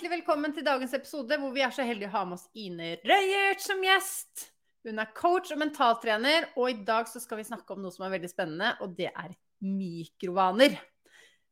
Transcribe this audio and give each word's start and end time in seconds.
Hjertelig 0.00 0.22
velkommen 0.22 0.54
til 0.56 0.64
dagens 0.64 0.94
episode, 0.96 1.36
hvor 1.36 1.50
vi 1.52 1.60
er 1.60 1.72
så 1.76 1.84
heldige 1.84 2.08
å 2.08 2.14
ha 2.14 2.20
med 2.24 2.38
oss 2.38 2.46
Ine 2.56 2.94
Røyert 3.04 3.60
som 3.60 3.82
gjest. 3.84 4.46
Hun 4.88 4.96
er 5.02 5.10
coach 5.12 5.50
og 5.52 5.60
mentaltrener, 5.60 6.46
og 6.56 6.70
i 6.72 6.78
dag 6.88 7.04
så 7.10 7.20
skal 7.20 7.36
vi 7.36 7.44
snakke 7.44 7.74
om 7.74 7.82
noe 7.84 7.92
som 7.92 8.06
er 8.06 8.14
veldig 8.14 8.30
spennende, 8.32 8.70
og 8.80 8.94
det 8.96 9.10
er 9.10 9.34
mikrovaner. 9.60 10.78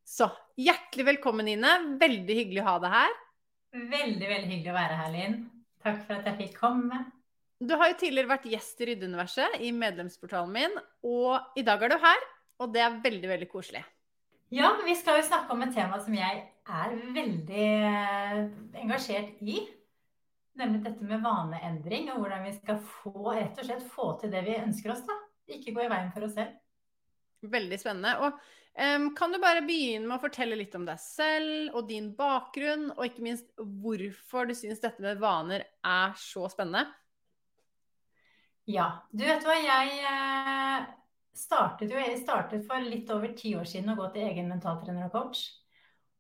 Så 0.00 0.30
hjertelig 0.56 1.10
velkommen, 1.10 1.52
Ine. 1.52 1.74
Veldig 2.00 2.38
hyggelig 2.41 2.64
å 2.64 2.66
ha 2.70 2.74
deg 2.86 2.96
her. 2.96 3.20
Veldig, 3.92 4.32
veldig 4.32 4.50
hyggelig 4.54 4.72
å 4.72 4.78
være 4.78 4.98
her, 5.02 5.12
Linn. 5.19 5.38
Takk 5.84 6.00
for 6.06 6.16
at 6.16 6.32
jeg 6.32 6.41
fikk 6.41 6.58
komme. 6.64 7.04
Du 7.60 7.76
har 7.76 7.92
jo 7.92 8.00
tidligere 8.00 8.32
vært 8.32 8.48
gjest 8.48 8.80
i 8.80 8.92
Ryddeuniverset 8.94 9.60
i 9.60 9.76
medlemsportalen 9.76 10.56
min, 10.56 10.82
og 11.04 11.52
i 11.52 11.69
dag 11.69 11.84
er 11.84 11.92
du 11.92 12.00
her, 12.00 12.28
og 12.64 12.72
det 12.72 12.88
er 12.88 12.96
veldig, 13.04 13.28
veldig 13.36 13.52
koselig. 13.52 13.84
Ja, 14.48 14.72
vi 14.88 14.96
skal 14.96 15.20
jo 15.20 15.28
snakke 15.28 15.52
om 15.52 15.69
et 15.69 15.76
tema 15.76 16.00
som 16.00 16.16
jeg 16.16 16.46
er 16.69 16.94
veldig 17.16 17.66
eh, 17.88 18.38
engasjert 18.83 19.41
i. 19.41 19.58
Nemlig 20.58 20.83
dette 20.84 21.06
med 21.06 21.22
vaneendring, 21.22 22.10
og 22.12 22.22
hvordan 22.22 22.44
vi 22.48 22.55
skal 22.56 22.78
få, 22.83 23.14
rett 23.30 23.58
og 23.60 23.69
slett 23.69 23.84
få 23.92 24.12
til 24.20 24.33
det 24.33 24.42
vi 24.47 24.58
ønsker 24.58 24.94
oss. 24.94 25.05
da. 25.06 25.16
Ikke 25.55 25.75
gå 25.77 25.84
i 25.84 25.91
veien 25.91 26.10
for 26.14 26.27
oss 26.27 26.34
selv. 26.36 26.56
Veldig 27.48 27.78
spennende. 27.78 28.16
Og 28.27 28.41
um, 28.75 29.10
Kan 29.16 29.33
du 29.33 29.38
bare 29.42 29.62
begynne 29.64 30.08
med 30.08 30.16
å 30.19 30.25
fortelle 30.25 30.58
litt 30.58 30.75
om 30.75 30.84
deg 30.88 30.98
selv 31.00 31.78
og 31.78 31.86
din 31.88 32.10
bakgrunn, 32.19 32.88
og 32.97 33.05
ikke 33.06 33.25
minst 33.25 33.53
hvorfor 33.56 34.50
du 34.50 34.56
syns 34.59 34.82
dette 34.82 35.04
med 35.04 35.22
vaner 35.22 35.65
er 35.87 36.19
så 36.19 36.48
spennende? 36.50 36.88
Ja. 38.69 38.91
Du 39.15 39.22
vet 39.25 39.47
hva, 39.47 39.54
jeg 39.62 40.03
eh, 40.10 40.91
startet 41.38 41.94
jo 41.94 42.03
jeg 42.03 42.19
startet 42.21 42.66
for 42.66 42.82
litt 42.82 43.09
over 43.15 43.32
ti 43.38 43.54
år 43.56 43.69
siden 43.69 43.94
å 43.94 43.98
gå 44.00 44.10
til 44.12 44.26
egen 44.26 44.50
mentaltrener 44.50 45.06
og 45.06 45.15
coach. 45.15 45.47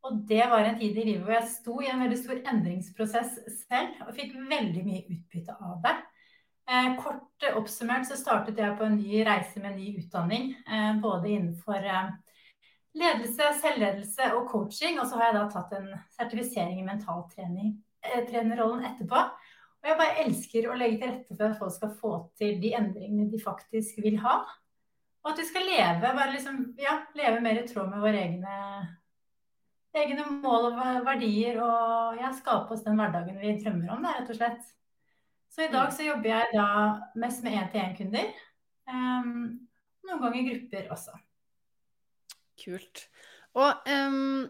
Og 0.06 0.20
det 0.28 0.44
var 0.50 0.62
en 0.64 0.78
tid 0.78 0.94
i 0.96 1.04
livet 1.04 1.24
hvor 1.24 1.34
jeg 1.34 1.50
sto 1.50 1.80
i 1.82 1.88
en 1.90 2.02
veldig 2.04 2.18
stor 2.20 2.38
endringsprosess 2.52 3.32
selv 3.64 4.04
og 4.06 4.14
fikk 4.16 4.36
veldig 4.50 4.84
mye 4.86 5.06
utbytte 5.16 5.56
av 5.58 5.80
det. 5.84 5.96
Eh, 6.68 6.88
kort 7.00 7.48
oppsummert 7.56 8.06
så 8.06 8.16
startet 8.20 8.60
jeg 8.60 8.76
på 8.78 8.84
en 8.86 8.98
ny 9.00 9.24
reise 9.26 9.60
med 9.60 9.72
en 9.72 9.78
ny 9.80 9.88
utdanning. 10.02 10.44
Eh, 10.68 10.92
både 11.02 11.32
innenfor 11.34 11.80
eh, 11.80 12.08
ledelse, 12.98 13.44
selvledelse 13.62 14.32
og 14.36 14.48
coaching. 14.52 15.00
Og 15.00 15.06
så 15.08 15.14
har 15.18 15.24
jeg 15.30 15.36
da 15.38 15.44
tatt 15.52 15.70
en 15.78 15.88
sertifisering 16.16 16.78
i 16.82 16.86
mentaltrenerrollen 16.86 18.84
eh, 18.84 18.90
etterpå. 18.92 19.18
Og 19.78 19.86
jeg 19.86 19.98
bare 20.00 20.20
elsker 20.24 20.62
å 20.68 20.78
legge 20.78 20.98
til 21.00 21.10
rette 21.12 21.34
for 21.34 21.44
at 21.48 21.58
folk 21.60 21.74
skal 21.74 21.92
få 22.00 22.12
til 22.38 22.52
de 22.62 22.70
endringene 22.76 23.30
de 23.30 23.38
faktisk 23.42 24.00
vil 24.04 24.18
ha. 24.24 24.36
Og 25.24 25.32
at 25.32 25.40
vi 25.42 25.46
skal 25.48 25.64
leve, 25.66 26.14
bare 26.14 26.32
liksom, 26.34 26.56
ja, 26.80 26.94
leve 27.18 27.38
mer 27.44 27.56
i 27.60 27.66
tråd 27.68 27.88
med 27.90 28.02
våre 28.02 28.18
egne, 28.22 28.54
egne 30.02 30.26
mål 30.42 30.70
og 30.70 30.82
verdier. 31.06 31.60
Og 31.64 32.18
ja, 32.20 32.32
skape 32.36 32.74
oss 32.74 32.84
den 32.86 32.98
hverdagen 32.98 33.38
vi 33.40 33.56
drømmer 33.62 33.94
om, 33.96 34.04
da, 34.04 34.16
rett 34.18 34.32
og 34.32 34.38
slett. 34.40 34.74
Så 35.48 35.64
i 35.64 35.72
dag 35.72 35.88
mm. 35.88 35.94
så 35.96 36.06
jobber 36.06 36.30
jeg 36.30 36.52
da 36.54 36.68
mest 37.18 37.44
med 37.44 37.56
én-til-én-kunder. 37.58 38.28
Um, 38.88 39.32
noen 40.08 40.22
ganger 40.22 40.44
grupper 40.52 40.92
også. 40.94 41.16
Kult. 42.58 43.06
Og 43.58 43.88
um, 43.88 44.44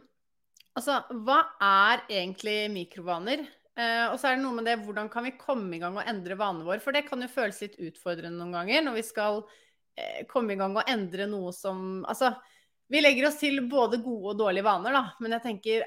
altså, 0.77 1.01
hva 1.25 1.39
er 1.65 2.05
egentlig 2.11 2.59
mikrovaner? 2.75 3.47
Uh, 3.79 4.11
og 4.11 4.19
så 4.19 4.31
er 4.31 4.37
det 4.37 4.43
noe 4.43 4.59
med 4.59 4.67
det, 4.67 4.79
hvordan 4.83 5.11
kan 5.13 5.27
vi 5.27 5.37
komme 5.39 5.77
i 5.77 5.81
gang 5.83 5.97
og 5.99 6.07
endre 6.11 6.39
vanene 6.39 6.67
våre? 6.67 6.83
For 6.83 6.95
det 6.95 7.07
kan 7.07 7.23
jo 7.23 7.31
føles 7.31 7.61
litt 7.63 7.79
utfordrende 7.79 8.41
noen 8.41 8.57
ganger 8.59 8.85
når 8.85 8.99
vi 8.99 9.05
skal 9.07 9.43
uh, 9.45 10.21
komme 10.31 10.55
i 10.55 10.61
gang 10.61 10.75
og 10.77 10.91
endre 10.91 11.29
noe 11.31 11.55
som 11.55 12.03
Altså, 12.09 12.33
vi 12.89 13.01
legger 13.03 13.29
oss 13.29 13.39
til 13.41 13.61
både 13.69 14.01
gode 14.03 14.33
og 14.33 14.43
dårlige 14.43 14.67
vaner, 14.67 14.95
da. 14.97 15.05
Men 15.23 15.37
jeg 15.37 15.45
tenker, 15.45 15.87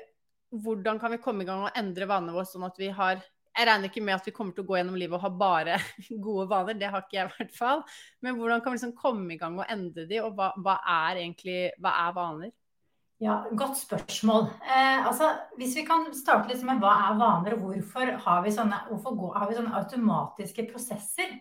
hvordan 0.52 1.00
kan 1.02 1.14
vi 1.16 1.22
komme 1.24 1.46
i 1.46 1.50
gang 1.50 1.66
og 1.66 1.78
endre 1.78 2.08
vanene 2.10 2.36
våre 2.36 2.50
sånn 2.50 2.68
at 2.68 2.80
vi 2.80 2.92
har 2.94 3.22
Jeg 3.52 3.68
regner 3.68 3.90
ikke 3.90 4.02
med 4.08 4.16
at 4.16 4.28
vi 4.30 4.32
kommer 4.32 4.56
til 4.56 4.64
å 4.64 4.68
gå 4.70 4.78
gjennom 4.78 4.96
livet 4.96 5.18
og 5.18 5.24
ha 5.26 5.30
bare 5.36 5.74
gode 6.26 6.46
vaner, 6.48 6.78
det 6.80 6.88
har 6.88 7.04
ikke 7.04 7.18
jeg 7.18 7.28
i 7.28 7.32
hvert 7.34 7.52
fall. 7.52 7.82
Men 8.24 8.38
hvordan 8.38 8.62
kan 8.64 8.72
vi 8.72 8.78
liksom 8.78 8.94
komme 8.96 9.34
i 9.34 9.40
gang 9.42 9.58
og 9.60 9.68
endre 9.68 10.06
de, 10.08 10.22
og 10.24 10.38
hva, 10.38 10.54
hva 10.56 10.78
er 10.88 11.20
egentlig 11.26 11.58
Hva 11.84 11.92
er 12.06 12.14
vaner? 12.16 12.54
Ja, 13.22 13.42
Godt 13.52 13.76
spørsmål. 13.78 14.48
Eh, 14.64 15.04
altså, 15.06 15.28
hvis 15.60 15.76
vi 15.78 15.84
kan 15.86 16.08
starte 16.16 16.48
liksom 16.50 16.72
med 16.72 16.80
hva 16.82 16.94
er 17.10 17.20
vaner, 17.20 17.58
og 17.58 17.68
hvorfor 17.68 18.16
har 18.24 18.40
vi 18.48 18.56
sånne, 18.56 18.80
har 18.88 19.52
vi 19.52 19.60
sånne 19.60 19.76
automatiske 19.82 20.66
prosesser 20.72 21.36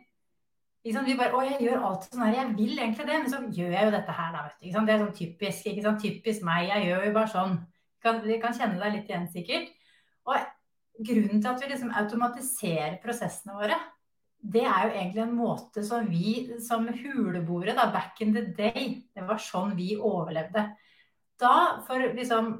Liksom, 0.86 1.04
vi 1.04 1.16
bare, 1.18 1.36
å, 1.36 1.42
jeg 1.44 1.60
gjør 1.66 1.82
alt 1.84 2.06
sånn 2.08 2.22
her, 2.24 2.38
jeg 2.38 2.52
vil 2.56 2.78
egentlig 2.78 3.04
det, 3.04 3.18
men 3.20 3.28
så 3.32 3.42
gjør 3.44 3.74
jeg 3.74 3.88
jo 3.88 3.92
dette 3.92 4.14
her, 4.16 4.30
da, 4.32 4.46
vet 4.46 4.62
du. 4.62 4.86
Det 4.86 4.94
er 4.94 5.02
sånn 5.02 5.18
typisk, 5.18 5.66
ikke 5.68 5.84
sant? 5.84 6.00
typisk 6.00 6.46
meg, 6.46 6.70
jeg 6.70 6.86
gjør 6.88 7.04
jo 7.04 7.12
bare 7.18 7.32
sånn. 7.34 7.58
Du 7.60 8.06
kan, 8.06 8.22
kan 8.46 8.56
kjenne 8.56 8.80
deg 8.80 8.94
litt 8.94 9.10
igjen, 9.12 9.26
sikkert. 9.34 9.74
Og 10.30 10.38
grunnen 11.10 11.42
til 11.42 11.50
at 11.50 11.60
vi 11.60 11.68
liksom 11.68 11.92
automatiserer 12.00 12.96
prosessene 13.02 13.58
våre, 13.58 13.76
det 14.40 14.62
er 14.64 14.86
jo 14.86 14.94
egentlig 14.94 15.22
en 15.26 15.36
måte 15.36 15.82
som 15.84 16.06
vi 16.08 16.46
som 16.64 16.88
huleboere, 16.88 17.74
da, 17.76 17.90
back 17.92 18.22
in 18.24 18.32
the 18.32 18.46
day, 18.56 19.02
det 19.12 19.26
var 19.28 19.40
sånn 19.42 19.76
vi 19.76 19.92
overlevde. 19.98 20.64
Da, 21.40 21.54
for 21.84 22.00
liksom 22.16 22.54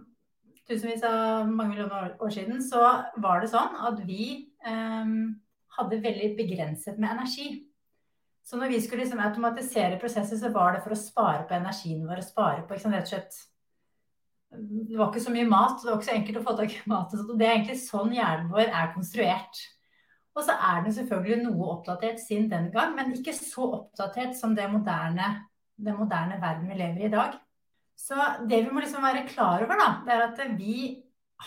tusenvis 0.69 1.03
av 1.09 1.49
mange 1.49 1.73
millioner 1.73 2.15
år 2.21 2.37
siden, 2.37 2.61
så 2.63 2.85
var 3.21 3.41
det 3.41 3.51
sånn 3.53 3.81
at 3.89 4.05
vi 4.05 4.29
eh, 4.61 5.17
hadde 5.79 6.05
veldig 6.05 6.31
begrenset 6.37 7.01
med 7.01 7.17
energi. 7.17 7.49
Så 8.47 8.59
når 8.59 8.73
vi 8.73 8.81
skulle 8.83 9.05
liksom 9.05 9.21
automatisere 9.23 9.99
prosesser, 10.01 10.39
så 10.41 10.51
var 10.55 10.75
det 10.75 10.83
for 10.85 10.95
å 10.95 10.99
spare 10.99 11.45
på 11.49 11.55
energien 11.55 12.07
vår. 12.09 12.23
spare 12.27 12.65
på, 12.67 12.75
liksom, 12.75 12.95
rett 12.97 13.09
og 13.09 13.13
slett 13.15 13.41
Det 14.51 14.97
var 14.99 15.13
ikke 15.13 15.23
så 15.23 15.35
mye 15.35 15.47
mat, 15.47 15.77
det 15.83 15.91
var 15.91 16.01
ikke 16.01 16.09
så 16.09 16.17
enkelt 16.17 16.41
å 16.41 16.47
få 16.47 16.57
tak 16.59 16.73
i 16.75 16.89
mat. 16.91 17.13
Og 17.15 17.37
det 17.39 17.47
er 17.47 17.53
egentlig 17.55 17.79
sånn 17.85 18.17
hjernen 18.17 18.49
vår 18.51 18.73
er 18.73 18.91
konstruert. 18.95 19.61
Og 20.35 20.43
så 20.47 20.57
er 20.57 20.83
den 20.85 20.95
selvfølgelig 20.95 21.45
noe 21.45 21.69
oppdatert 21.77 22.19
siden 22.23 22.49
den 22.51 22.71
gang, 22.75 22.97
men 22.97 23.15
ikke 23.15 23.35
så 23.37 23.69
oppdatert 23.81 24.35
som 24.39 24.57
det 24.57 24.67
moderne, 24.73 25.31
den 25.79 25.99
moderne 25.99 26.41
verden 26.43 26.71
vi 26.71 26.79
lever 26.81 27.05
i 27.05 27.07
i 27.07 27.13
dag. 27.13 27.39
Så 27.99 28.17
det 28.49 28.63
vi 28.65 28.73
må 28.73 28.83
liksom 28.83 29.05
være 29.05 29.27
klar 29.29 29.63
over, 29.65 29.79
da, 29.79 29.89
det 30.07 30.15
er 30.15 30.27
at 30.27 30.43
vi 30.59 30.77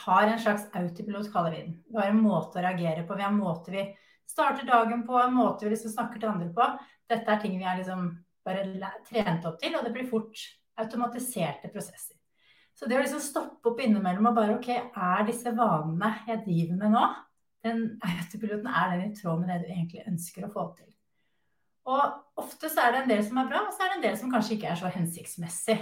har 0.03 0.27
en 0.27 0.39
slags 0.41 0.67
autopilot, 0.77 1.31
kaller 1.33 1.53
vi 1.53 1.61
den. 1.63 1.75
Vi 1.89 1.99
har 1.99 2.11
en 2.11 2.21
måte 2.21 2.59
å 2.59 2.65
reagere 2.65 3.05
på. 3.05 3.17
Vi 3.17 3.25
har 3.25 3.33
en 3.33 3.41
måte 3.41 3.73
vi 3.73 3.83
starter 4.29 4.67
dagen 4.67 5.05
på, 5.07 5.17
en 5.19 5.35
måte 5.35 5.65
vi 5.65 5.73
liksom 5.73 5.93
snakker 5.93 6.21
til 6.21 6.31
andre 6.31 6.49
på. 6.55 6.67
Dette 7.09 7.31
er 7.31 7.41
ting 7.41 7.57
vi 7.59 7.67
er 7.67 7.79
liksom 7.79 8.09
bare 8.43 8.91
trent 9.07 9.45
opp 9.47 9.59
til, 9.61 9.75
og 9.77 9.85
det 9.85 9.93
blir 9.95 10.09
fort 10.09 10.39
automatiserte 10.79 11.69
prosesser. 11.73 12.17
Så 12.73 12.89
det 12.89 12.97
å 12.97 13.03
liksom 13.03 13.21
stoppe 13.21 13.69
opp 13.69 13.81
innimellom 13.83 14.31
og 14.31 14.37
bare 14.37 14.55
OK, 14.57 14.71
er 14.73 15.27
disse 15.27 15.53
vanene 15.53 16.09
jeg 16.27 16.41
driver 16.47 16.79
med 16.79 16.95
nå, 16.95 17.03
den 17.63 17.83
autopiloten, 18.09 18.67
er 18.67 18.95
den 18.95 19.11
i 19.11 19.15
tråd 19.15 19.43
med 19.43 19.53
det 19.53 19.61
du 19.63 19.71
egentlig 19.71 20.07
ønsker 20.09 20.47
å 20.47 20.51
få 20.53 20.67
til? 20.79 20.89
Og 21.93 22.39
ofte 22.39 22.71
så 22.71 22.85
er 22.85 22.93
det 22.93 23.01
en 23.03 23.11
del 23.11 23.23
som 23.27 23.39
er 23.39 23.49
bra, 23.51 23.65
og 23.67 23.75
så 23.75 23.83
er 23.83 23.91
det 23.91 23.99
en 23.99 24.05
del 24.07 24.17
som 24.19 24.31
kanskje 24.31 24.57
ikke 24.57 24.71
er 24.71 24.79
så 24.79 24.91
hensiktsmessig. 24.91 25.77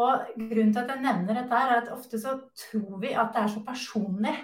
Og 0.00 0.32
grunnen 0.36 0.72
til 0.74 0.82
at 0.82 0.90
jeg 0.90 1.04
nevner 1.04 1.38
dette, 1.38 1.60
er 1.60 1.76
at 1.78 1.92
ofte 1.94 2.18
så 2.20 2.34
tror 2.58 2.98
vi 3.02 3.14
at 3.14 3.30
det 3.34 3.44
er 3.44 3.52
så 3.52 3.62
personlig 3.66 4.34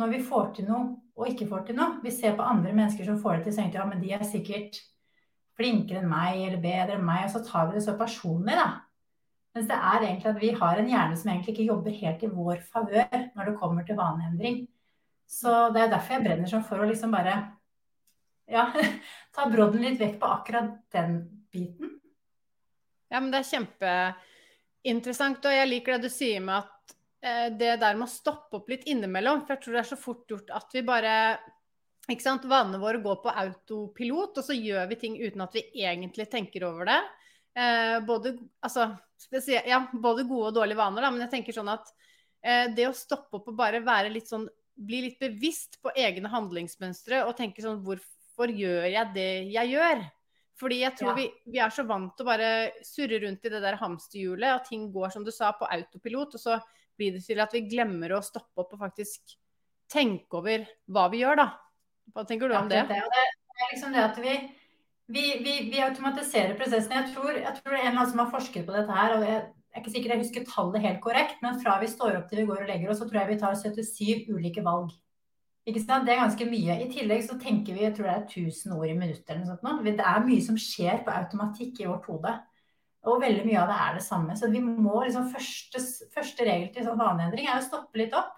når 0.00 0.12
vi 0.14 0.24
får 0.26 0.50
til 0.56 0.68
noe 0.68 0.94
og 1.14 1.30
ikke 1.30 1.46
får 1.50 1.68
til 1.68 1.78
noe. 1.78 2.00
Vi 2.02 2.10
ser 2.14 2.34
på 2.38 2.46
andre 2.46 2.72
mennesker 2.74 3.06
som 3.06 3.20
får 3.22 3.38
det 3.38 3.46
til, 3.46 3.54
så 3.54 3.62
tenker 3.62 3.78
vi 3.78 3.82
ja, 3.82 3.90
men 3.90 4.02
de 4.02 4.12
er 4.16 4.26
sikkert 4.26 4.80
flinkere 5.54 6.02
enn 6.02 6.10
meg 6.10 6.40
eller 6.48 6.62
bedre 6.62 6.96
enn 6.96 7.06
meg, 7.06 7.28
og 7.28 7.34
så 7.36 7.42
tar 7.46 7.68
vi 7.68 7.78
det 7.78 7.84
så 7.84 7.94
personlig, 7.98 8.56
da. 8.58 8.68
Mens 9.54 9.68
det 9.70 9.76
er 9.78 10.02
egentlig 10.02 10.30
at 10.32 10.40
vi 10.42 10.50
har 10.58 10.80
en 10.80 10.88
hjerne 10.90 11.18
som 11.18 11.30
egentlig 11.30 11.52
ikke 11.54 11.68
jobber 11.68 11.94
helt 11.94 12.24
i 12.26 12.30
vår 12.32 12.62
favør 12.72 13.20
når 13.36 13.46
det 13.46 13.58
kommer 13.60 13.86
til 13.86 13.98
vaneendring. 14.00 14.64
Så 15.30 15.52
det 15.74 15.84
er 15.84 15.92
derfor 15.92 16.16
jeg 16.16 16.24
brenner 16.24 16.50
sånn 16.50 16.66
for 16.66 16.82
å 16.82 16.88
liksom 16.88 17.14
bare 17.14 17.36
ja, 18.50 18.66
ta 19.34 19.46
brodden 19.52 19.86
litt 19.86 20.00
vekk 20.02 20.18
på 20.18 20.32
akkurat 20.40 20.74
den 20.94 21.20
biten. 21.54 21.94
Ja, 23.14 23.20
men 23.20 23.30
det 23.30 23.44
er 23.44 23.50
kjempeinteressant, 23.52 25.46
og 25.46 25.54
jeg 25.54 25.70
liker 25.70 25.94
det 25.94 26.10
du 26.10 26.12
sier 26.16 26.42
med 26.42 26.64
at 26.64 26.73
det 27.24 27.70
der 27.80 27.94
med 27.96 28.04
å 28.04 28.12
stoppe 28.12 28.58
opp 28.58 28.66
litt 28.68 28.82
innimellom, 28.90 29.42
for 29.42 29.54
jeg 29.54 29.62
tror 29.64 29.76
det 29.76 29.80
er 29.80 29.88
så 29.88 29.96
fort 29.96 30.28
gjort 30.28 30.50
at 30.52 30.74
vi 30.76 30.82
bare 30.84 31.12
ikke 32.12 32.24
sant, 32.24 32.44
Vanene 32.48 32.80
våre 32.82 33.00
går 33.00 33.20
på 33.22 33.32
autopilot, 33.32 34.40
og 34.40 34.44
så 34.44 34.56
gjør 34.56 34.88
vi 34.90 34.98
ting 35.00 35.14
uten 35.22 35.44
at 35.44 35.54
vi 35.56 35.62
egentlig 35.80 36.26
tenker 36.32 36.66
over 36.68 36.90
det. 36.90 36.98
Eh, 37.56 37.96
både, 38.04 38.34
altså, 38.66 38.90
ja, 39.48 39.78
både, 39.92 40.26
gode 40.28 40.50
og 40.50 40.58
dårlige 40.58 40.80
vaner, 40.80 41.06
da, 41.06 41.12
men 41.14 41.24
jeg 41.24 41.32
tenker 41.36 41.56
sånn 41.56 41.70
at 41.72 41.88
eh, 42.42 42.66
det 42.74 42.88
å 42.90 42.96
stoppe 42.96 43.38
opp 43.38 43.48
og 43.52 43.56
bare 43.58 43.84
være 43.84 44.12
litt 44.12 44.30
sånn 44.30 44.48
Bli 44.74 45.04
litt 45.04 45.20
bevisst 45.22 45.76
på 45.78 45.92
egne 45.94 46.26
handlingsmønstre 46.32 47.20
og 47.28 47.36
tenke 47.38 47.62
sånn 47.62 47.76
Hvorfor 47.86 48.50
gjør 48.50 48.88
jeg 48.90 49.12
det 49.14 49.26
jeg 49.54 49.70
gjør? 49.70 50.00
Fordi 50.58 50.80
jeg 50.80 50.96
tror 50.98 51.12
ja. 51.12 51.14
vi, 51.20 51.26
vi, 51.46 51.60
er 51.62 51.70
så 51.70 51.84
vant 51.86 52.10
til 52.18 52.26
å 52.26 52.26
bare 52.26 52.48
surre 52.82 53.20
rundt 53.22 53.46
i 53.46 53.52
det 53.52 53.60
der 53.62 53.78
hamsterhjulet, 53.78 54.56
og 54.56 54.66
ting 54.66 54.88
går 54.90 55.14
som 55.14 55.22
du 55.22 55.30
sa, 55.30 55.52
på 55.54 55.68
autopilot, 55.76 56.34
og 56.34 56.42
så 56.42 56.58
blir 56.98 57.16
det 57.16 57.24
til 57.26 57.40
at 57.42 57.54
vi 57.54 57.64
glemmer 57.68 58.14
å 58.16 58.24
stoppe 58.24 58.62
opp 58.62 58.74
og 58.76 58.84
faktisk 58.86 59.36
tenke 59.90 60.40
over 60.40 60.66
hva 60.90 61.08
vi 61.12 61.22
gjør, 61.22 61.40
da. 61.42 61.48
Hva 62.14 62.24
tenker 62.28 62.50
du 62.50 62.56
om 62.58 62.70
det? 62.70 62.84
Det, 62.90 63.00
det, 63.00 63.24
er 63.24 63.72
liksom 63.72 63.94
det 63.94 64.02
at 64.04 64.18
vi, 64.20 64.34
vi, 65.14 65.24
vi, 65.44 65.54
vi 65.72 65.82
automatiserer 65.84 66.56
prosessen. 66.58 66.94
Jeg 66.98 67.14
tror, 67.14 67.36
jeg 67.38 67.60
tror, 67.60 67.76
det 67.76 67.82
er 67.82 67.92
en 67.92 68.00
som 68.10 68.24
har 68.24 68.32
forsket 68.32 68.66
på 68.66 68.76
dette 68.76 68.98
her. 68.98 69.16
og 69.18 69.26
jeg, 69.26 69.40
jeg 69.44 69.80
er 69.80 69.82
ikke 69.82 69.94
sikker 69.94 70.14
jeg 70.14 70.22
husker 70.24 70.50
tallet 70.50 70.84
helt 70.84 71.00
korrekt, 71.02 71.40
men 71.42 71.58
fra 71.62 71.78
vi 71.82 71.90
står 71.90 72.20
opp 72.20 72.28
til 72.30 72.42
vi 72.42 72.50
går 72.50 72.62
og 72.62 72.70
legger 72.70 72.92
oss, 72.92 73.00
så 73.02 73.08
tror 73.08 73.22
jeg 73.22 73.32
vi 73.32 73.40
tar 73.40 73.56
77 73.58 74.30
ulike 74.34 74.64
valg. 74.66 74.92
Ikke 75.64 75.80
sant? 75.80 76.04
Det 76.04 76.12
er 76.12 76.20
ganske 76.20 76.46
mye. 76.46 76.76
I 76.84 76.90
tillegg 76.92 77.22
så 77.24 77.38
tenker 77.40 77.76
vi 77.76 77.86
jeg 77.86 77.94
tror 77.96 78.10
det 78.10 78.16
er 78.18 78.26
1000 78.28 78.74
ord 78.76 78.90
i 78.90 78.96
minuttet. 78.98 79.30
eller 79.30 79.46
noe 79.46 79.56
sånt. 79.56 79.86
Det 79.86 80.08
er 80.12 80.26
mye 80.26 80.44
som 80.44 80.58
skjer 80.60 81.00
på 81.06 81.14
automatikk 81.14 81.80
i 81.80 81.88
vårt 81.88 82.08
hode. 82.10 82.34
Og 83.04 83.20
veldig 83.20 83.44
mye 83.44 83.60
av 83.60 83.70
det 83.70 83.78
er 83.84 83.96
det 83.98 84.04
samme. 84.06 84.36
Så 84.38 84.48
vi 84.52 84.62
må 84.64 84.96
liksom 85.02 85.28
første, 85.32 85.80
første 86.14 86.46
regel 86.48 86.70
til 86.72 86.86
sånn 86.86 87.00
vaneendring 87.00 87.48
er 87.48 87.60
å 87.60 87.66
stoppe 87.66 88.00
litt 88.00 88.16
opp. 88.16 88.32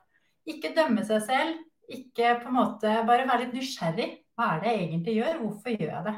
Ikke 0.47 0.75
dømme 0.75 1.05
seg 1.07 1.23
selv, 1.27 1.61
ikke 1.91 2.37
på 2.43 2.51
en 2.51 2.57
måte 2.57 2.93
Bare 3.07 3.27
være 3.29 3.45
litt 3.45 3.55
nysgjerrig. 3.55 4.09
Hva 4.37 4.55
er 4.55 4.63
det 4.63 4.73
jeg 4.73 4.87
egentlig 4.87 5.15
gjør? 5.17 5.39
Hvorfor 5.43 5.75
gjør 5.77 5.93
jeg 5.93 6.07
det? 6.09 6.17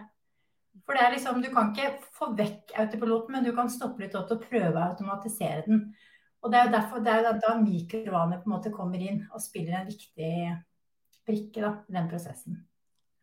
For 0.89 0.97
det 0.97 1.03
er 1.05 1.15
liksom, 1.15 1.43
Du 1.45 1.51
kan 1.53 1.73
ikke 1.73 2.13
få 2.17 2.31
vekk 2.39 2.73
autopiloten, 2.85 3.35
men 3.37 3.45
du 3.45 3.53
kan 3.57 3.73
stoppe 3.73 4.05
litt 4.05 4.17
opp 4.17 4.33
og 4.33 4.47
prøve 4.49 4.73
å 4.77 4.87
automatisere 4.87 5.67
den. 5.67 5.83
Og 6.43 6.53
Det 6.53 6.59
er 6.59 6.69
jo 6.69 6.75
derfor 6.77 7.05
det 7.05 7.13
er 7.13 7.41
da 7.43 7.55
mikrovaner 7.61 8.41
på 8.41 8.49
en 8.49 8.55
måte 8.55 8.73
kommer 8.73 9.03
inn 9.03 9.25
og 9.33 9.43
spiller 9.43 9.81
en 9.81 9.91
viktig 9.91 10.33
brikke 11.29 11.61
da, 11.61 11.73
i 11.85 11.97
den 11.99 12.09
prosessen. 12.09 12.63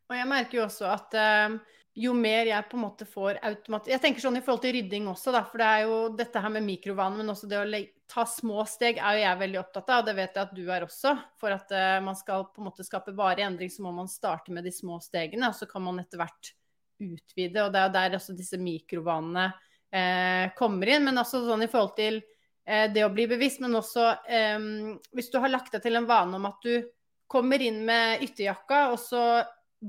Og 0.09 0.17
Jeg 0.17 0.29
merker 0.29 0.59
jo 0.59 0.65
også 0.67 0.89
at 0.91 1.17
uh, 1.17 1.55
jo 1.95 2.11
mer 2.15 2.49
jeg 2.49 2.67
på 2.67 2.75
en 2.75 2.83
måte 2.83 3.05
får 3.07 3.37
automat... 3.45 3.87
Jeg 3.87 4.01
tenker 4.03 4.23
sånn 4.23 4.35
i 4.35 4.41
forhold 4.43 4.65
til 4.65 4.73
rydding 4.75 5.07
også, 5.07 5.31
da, 5.31 5.45
for 5.47 5.61
det 5.61 5.67
er 5.67 5.85
jo 5.85 5.99
dette 6.19 6.41
her 6.43 6.51
med 6.51 6.65
mikrovaner, 6.65 7.21
men 7.21 7.31
også 7.31 7.47
det 7.47 7.61
å 7.61 7.79
ta 8.11 8.25
små 8.27 8.65
steg 8.67 8.99
er 8.99 9.15
jo 9.15 9.23
jeg 9.23 9.39
veldig 9.39 9.61
opptatt 9.61 9.93
av, 9.93 10.01
og 10.03 10.09
det 10.09 10.15
vet 10.17 10.35
jeg 10.35 10.43
at 10.43 10.57
du 10.57 10.65
er 10.75 10.85
også. 10.85 11.13
For 11.39 11.55
at 11.55 11.71
uh, 11.71 12.03
man 12.03 12.19
skal 12.19 12.49
på 12.51 12.61
en 12.61 12.67
måte 12.67 12.85
skape 12.85 13.15
varig 13.15 13.45
endring, 13.47 13.71
så 13.71 13.85
må 13.85 13.95
man 13.95 14.11
starte 14.11 14.51
med 14.55 14.67
de 14.67 14.75
små 14.75 14.99
stegene, 15.03 15.47
og 15.47 15.55
så 15.55 15.69
kan 15.71 15.85
man 15.87 16.03
etter 16.03 16.19
hvert 16.19 16.51
utvide. 16.99 17.63
Og 17.63 17.71
det 17.71 17.79
er 17.79 17.87
jo 17.87 17.95
der 17.95 18.19
også 18.19 18.35
disse 18.35 18.59
mikrovanene 18.59 19.47
uh, 19.55 20.51
kommer 20.59 20.91
inn. 20.91 21.07
Men 21.07 21.23
også 21.23 21.45
sånn 21.47 21.63
i 21.63 21.71
forhold 21.71 21.95
til 21.95 22.19
uh, 22.19 22.85
det 22.91 23.07
å 23.07 23.13
bli 23.15 23.29
bevisst, 23.31 23.63
men 23.63 23.79
også 23.79 24.11
um, 24.59 24.97
hvis 25.15 25.31
du 25.31 25.39
har 25.39 25.53
lagt 25.53 25.71
deg 25.75 25.87
til 25.87 25.95
en 26.01 26.11
vane 26.11 26.35
om 26.35 26.51
at 26.51 26.59
du 26.59 26.91
kommer 27.31 27.63
inn 27.63 27.85
med 27.87 28.21
ytterjakka, 28.27 28.89
og 28.91 28.99
så 29.01 29.23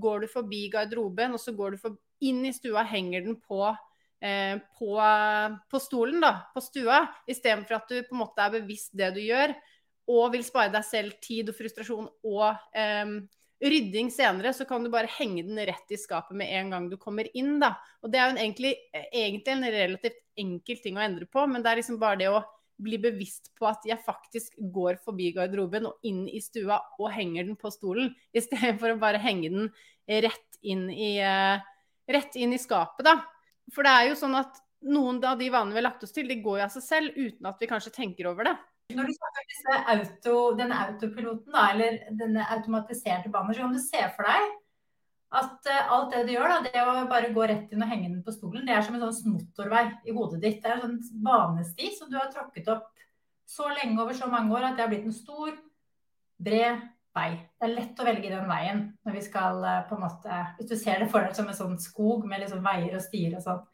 går 0.00 0.24
du 0.24 0.30
forbi 0.30 0.66
garderoben, 0.72 1.36
og 1.36 1.42
så 1.42 1.54
går 1.56 1.76
du 1.76 1.82
for, 1.82 1.96
inn 2.24 2.44
i 2.48 2.54
stua, 2.56 2.84
henger 2.88 3.24
den 3.26 3.38
på, 3.40 3.62
eh, 4.24 4.56
på, 4.78 4.90
på 5.70 5.80
stolen, 5.82 6.20
da, 6.24 6.34
på 6.54 6.64
stua, 6.64 7.02
istedenfor 7.28 7.80
at 7.80 7.88
du 7.90 7.98
på 8.02 8.16
en 8.16 8.22
måte 8.24 8.44
er 8.44 8.54
bevisst 8.58 8.94
det 8.96 9.12
du 9.16 9.22
gjør, 9.24 9.56
og 10.12 10.30
vil 10.36 10.44
spare 10.46 10.70
deg 10.74 10.86
selv 10.86 11.16
tid 11.22 11.50
og 11.50 11.58
frustrasjon 11.58 12.06
og 12.30 12.46
eh, 12.78 13.16
rydding 13.64 14.10
senere, 14.12 14.52
så 14.54 14.66
kan 14.68 14.84
du 14.84 14.90
bare 14.92 15.10
henge 15.16 15.44
den 15.46 15.58
rett 15.68 15.92
i 15.92 15.98
skapet 15.98 16.36
med 16.36 16.52
en 16.58 16.74
gang 16.74 16.90
du 16.90 16.96
kommer 17.00 17.28
inn. 17.36 17.56
da. 17.60 17.74
Og 18.04 18.12
Det 18.12 18.20
er 18.20 18.28
jo 18.28 18.34
en 18.34 18.42
egentlig, 18.42 18.74
egentlig 19.12 19.54
en 19.54 19.70
relativt 19.78 20.20
enkel 20.36 20.82
ting 20.82 20.98
å 20.98 21.04
endre 21.04 21.28
på, 21.30 21.46
men 21.48 21.64
det 21.64 21.72
er 21.72 21.80
liksom 21.80 21.98
bare 22.00 22.20
det 22.20 22.28
å 22.30 22.44
bli 22.82 22.98
bevisst 23.00 23.50
på 23.56 23.68
at 23.68 23.86
jeg 23.88 24.02
faktisk 24.04 24.56
går 24.72 25.00
forbi 25.04 25.30
garderoben 25.36 25.88
og 25.88 26.06
inn 26.06 26.26
i 26.28 26.42
stua 26.44 26.78
og 26.98 27.08
henger 27.14 27.46
den 27.48 27.56
på 27.60 27.72
stolen, 27.72 28.12
istedenfor 28.38 28.94
å 28.94 29.00
bare 29.00 29.22
henge 29.22 29.52
den 29.52 29.72
rett 30.26 30.60
inn 30.66 30.86
i, 30.92 31.16
uh, 31.22 31.58
rett 32.10 32.36
inn 32.38 32.54
i 32.54 32.60
skapet, 32.62 33.06
da. 33.06 33.18
For 33.74 33.86
det 33.86 33.92
er 33.92 34.08
jo 34.10 34.20
sånn 34.20 34.36
at 34.38 34.60
noen 34.86 35.18
av 35.26 35.40
de 35.40 35.48
vanene 35.50 35.74
vi 35.74 35.80
har 35.80 35.88
lagt 35.88 36.04
oss 36.06 36.14
til, 36.14 36.28
de 36.30 36.38
går 36.42 36.60
jo 36.60 36.66
av 36.66 36.74
seg 36.76 36.84
selv 36.84 37.16
uten 37.16 37.48
at 37.48 37.58
vi 37.62 37.68
kanskje 37.70 37.94
tenker 37.94 38.28
over 38.30 38.46
det. 38.46 38.54
Når 38.94 39.08
du 39.08 39.16
snakker 39.16 39.48
om 39.48 39.88
auto, 39.96 40.36
denne 40.60 40.76
autopiloten, 40.84 41.50
da, 41.50 41.64
eller 41.72 41.98
denne 42.20 42.44
automatiserte 42.54 43.32
banen, 43.34 43.56
så 43.56 43.64
kan 43.64 43.74
du 43.74 43.82
se 43.82 44.04
for 44.14 44.28
deg 44.28 44.52
at 45.34 45.66
uh, 45.66 45.92
alt 45.92 46.12
det 46.14 46.24
du 46.28 46.34
gjør, 46.36 46.52
da, 46.52 46.58
det 46.66 46.82
å 46.86 47.06
bare 47.10 47.32
gå 47.34 47.46
rett 47.50 47.72
inn 47.74 47.82
og 47.82 47.90
henge 47.90 48.10
den 48.10 48.24
på 48.26 48.34
stolen, 48.34 48.66
det 48.66 48.76
er 48.76 48.84
som 48.86 48.94
en 48.94 49.06
sånn 49.08 49.34
motorvei 49.34 49.86
i 50.06 50.14
hodet 50.14 50.42
ditt. 50.44 50.60
Det 50.62 50.70
er 50.70 50.78
en 50.78 51.00
sånn 51.02 51.24
banesti 51.26 51.90
som 51.96 52.10
du 52.10 52.18
har 52.18 52.30
tråkket 52.32 52.70
opp 52.74 52.92
så 53.46 53.68
lenge 53.70 54.02
over 54.02 54.14
så 54.14 54.28
mange 54.30 54.54
år 54.54 54.68
at 54.68 54.76
det 54.76 54.84
har 54.84 54.90
blitt 54.90 55.06
en 55.06 55.14
stor, 55.14 55.54
bred 56.42 56.82
vei. 57.16 57.30
Det 57.56 57.66
er 57.66 57.72
lett 57.72 58.00
å 58.02 58.06
velge 58.06 58.32
den 58.32 58.50
veien 58.50 58.82
når 59.06 59.16
vi 59.16 59.24
skal 59.24 59.62
uh, 59.64 59.82
på 59.88 59.96
en 59.96 60.04
måte 60.04 60.42
Hvis 60.58 60.70
du 60.70 60.76
ser 60.78 61.00
det 61.00 61.10
for 61.12 61.24
deg 61.24 61.36
som 61.38 61.48
en 61.48 61.58
sånn 61.58 61.78
skog 61.80 62.26
med 62.28 62.42
liksom 62.42 62.64
veier 62.64 62.98
og 62.98 63.04
stier 63.04 63.38
og 63.38 63.44
sånn. 63.44 63.64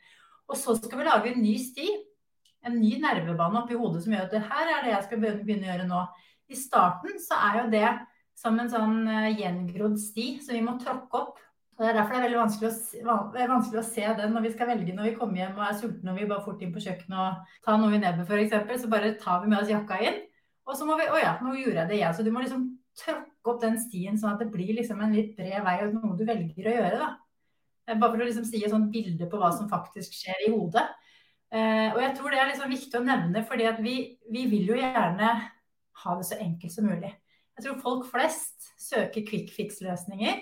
Og 0.52 0.58
så 0.58 0.76
skal 0.78 1.00
vi 1.00 1.08
lage 1.08 1.32
en 1.32 1.42
ny 1.42 1.56
sti. 1.60 1.88
En 2.68 2.78
ny 2.78 2.94
nervebane 3.02 3.62
oppi 3.62 3.78
hodet 3.78 4.04
som 4.04 4.14
gjør 4.14 4.28
at 4.28 4.34
det 4.36 4.44
her 4.46 4.72
er 4.76 4.84
det 4.84 4.92
jeg 4.92 5.06
skal 5.08 5.22
begynne 5.24 5.66
å 5.66 5.72
gjøre 5.72 5.88
nå. 5.88 6.02
I 6.52 6.58
starten 6.58 7.16
så 7.22 7.38
er 7.48 7.58
jo 7.58 7.64
det 7.72 7.88
som 8.38 8.58
en 8.60 8.70
sånn 8.70 9.00
uh, 9.08 9.32
gjengrodd 9.32 9.98
sti 10.00 10.28
som 10.44 10.54
vi 10.54 10.62
må 10.64 10.76
tråkke 10.80 11.24
opp. 11.24 11.40
Og 11.72 11.84
Det 11.84 11.88
er 11.88 11.96
derfor 11.96 12.14
det 12.14 12.18
er 12.18 12.26
veldig 12.26 12.40
vanskelig 12.42 12.68
å, 13.08 13.14
vanskelig 13.32 13.80
å, 13.80 13.86
se 13.86 14.04
den 14.18 14.34
når 14.36 14.44
vi 14.44 14.50
skal 14.52 14.68
velge 14.68 14.92
når 14.94 15.08
vi 15.08 15.14
kommer 15.16 15.40
hjem 15.40 15.56
og 15.56 15.64
er 15.64 15.78
sultne 15.78 16.12
og 16.12 16.18
vi 16.20 16.28
bare 16.28 16.44
fort 16.44 16.60
inn 16.62 16.74
på 16.74 16.82
kjøkkenet 16.84 17.16
og 17.22 17.56
tar 17.64 17.80
noe 17.80 17.96
i 17.96 18.02
nebbet 18.02 18.28
f.eks. 18.28 18.84
Så 18.84 18.90
bare 18.92 19.14
tar 19.20 19.40
vi 19.42 19.50
med 19.50 19.62
oss 19.62 19.72
jakka 19.72 19.98
inn. 20.04 20.20
Og 20.68 20.76
så 20.78 20.86
må 20.86 20.98
vi 21.00 21.08
Å 21.10 21.18
ja, 21.18 21.32
nå 21.42 21.56
gjorde 21.56 21.80
jeg 21.80 21.90
det, 21.90 22.00
jeg. 22.02 22.16
Så 22.18 22.26
du 22.26 22.30
må 22.34 22.44
liksom 22.44 22.68
tråkke 22.98 23.50
opp 23.50 23.62
den 23.62 23.78
stien 23.80 24.20
sånn 24.20 24.34
at 24.34 24.44
det 24.44 24.50
blir 24.52 24.74
liksom 24.76 25.00
en 25.02 25.14
litt 25.16 25.32
bred 25.38 25.64
vei 25.64 25.78
og 25.86 25.96
noe 25.96 26.18
du 26.18 26.26
velger 26.28 26.68
å 26.68 26.76
gjøre. 26.76 27.00
da. 27.00 27.96
Bare 27.96 28.12
for 28.12 28.20
å 28.20 28.28
liksom 28.28 28.44
si 28.46 28.60
et 28.62 28.70
sånt 28.70 28.92
bilde 28.92 29.26
på 29.30 29.40
hva 29.40 29.50
som 29.56 29.70
faktisk 29.70 30.14
skjer 30.20 30.46
i 30.46 30.52
hodet. 30.52 30.84
Eh, 31.52 31.88
og 31.92 31.98
jeg 32.00 32.14
tror 32.16 32.32
det 32.32 32.38
er 32.40 32.52
liksom 32.52 32.70
viktig 32.72 33.00
å 33.00 33.04
nevne, 33.04 33.42
fordi 33.48 33.66
vi, 33.84 33.96
vi 34.32 34.46
vil 34.48 34.70
jo 34.70 34.78
gjerne 34.78 35.32
ha 36.02 36.14
det 36.16 36.28
så 36.28 36.38
enkelt 36.40 36.72
som 36.72 36.86
mulig. 36.88 37.10
Jeg 37.58 37.66
tror 37.66 37.82
folk 37.82 38.06
flest 38.08 38.70
søker 38.80 39.24
quick 39.28 39.52
fix-løsninger. 39.52 40.40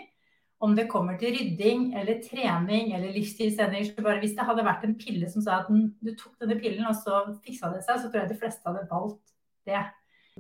Om 0.61 0.75
det 0.77 0.91
kommer 0.93 1.17
til 1.17 1.33
rydding 1.33 1.95
eller 1.97 2.19
trening 2.21 2.91
eller 2.93 3.15
livsstilsendringer. 3.15 4.19
Hvis 4.21 4.35
det 4.37 4.45
hadde 4.45 4.67
vært 4.67 4.85
en 4.85 4.99
pille 5.01 5.31
som 5.33 5.45
sa 5.45 5.63
at 5.63 5.71
du 5.71 6.11
tok 6.13 6.35
denne 6.43 6.59
pillen 6.61 6.85
og 6.89 6.99
så 6.99 7.23
fiksa 7.41 7.73
det 7.73 7.81
seg, 7.87 8.03
så 8.03 8.11
tror 8.11 8.23
jeg 8.23 8.33
de 8.35 8.41
fleste 8.43 8.69
hadde 8.69 8.85
valgt 8.91 9.33
det. 9.69 9.81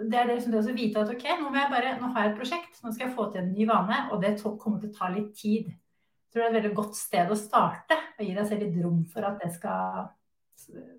Det 0.00 0.16
er 0.16 0.28
det, 0.28 0.38
som 0.42 0.52
det 0.52 0.60
å 0.60 0.74
vite 0.76 1.02
at 1.02 1.12
ok, 1.12 1.24
nå, 1.40 1.50
bare, 1.52 1.96
nå, 2.00 2.10
har 2.14 2.26
jeg 2.26 2.32
et 2.32 2.38
prosjekt, 2.38 2.82
nå 2.84 2.92
skal 2.92 3.08
jeg 3.08 3.16
få 3.16 3.26
til 3.32 3.42
en 3.42 3.50
ny 3.52 3.66
vane, 3.68 3.96
og 4.12 4.22
det 4.22 4.36
kommer 4.44 4.80
til 4.80 4.92
å 4.92 4.96
ta 4.96 5.08
litt 5.12 5.32
tid. 5.36 5.72
Jeg 5.72 6.32
tror 6.32 6.44
det 6.44 6.46
er 6.46 6.52
et 6.52 6.58
veldig 6.60 6.76
godt 6.78 6.96
sted 6.96 7.32
å 7.32 7.38
starte, 7.38 7.98
og 8.16 8.22
gi 8.24 8.36
deg 8.36 8.48
selv 8.48 8.64
litt 8.64 8.78
rom 8.84 9.00
for 9.10 9.26
at 9.28 9.40
det 9.42 9.50
skal 9.56 10.06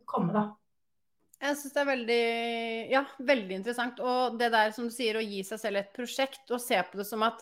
komme, 0.10 0.36
da. 0.36 0.44
Jeg 1.42 1.58
syns 1.58 1.74
det 1.74 1.82
er 1.82 1.90
veldig, 1.90 2.26
ja, 2.92 3.02
veldig 3.32 3.56
interessant. 3.58 4.02
Og 4.06 4.36
det 4.38 4.52
der 4.54 4.74
som 4.76 4.86
du 4.86 4.94
sier, 4.94 5.18
å 5.18 5.26
gi 5.26 5.42
seg 5.48 5.62
selv 5.64 5.82
et 5.82 5.96
prosjekt 5.96 6.54
og 6.54 6.62
se 6.62 6.78
på 6.86 7.00
det 7.00 7.08
som 7.10 7.24
at 7.26 7.42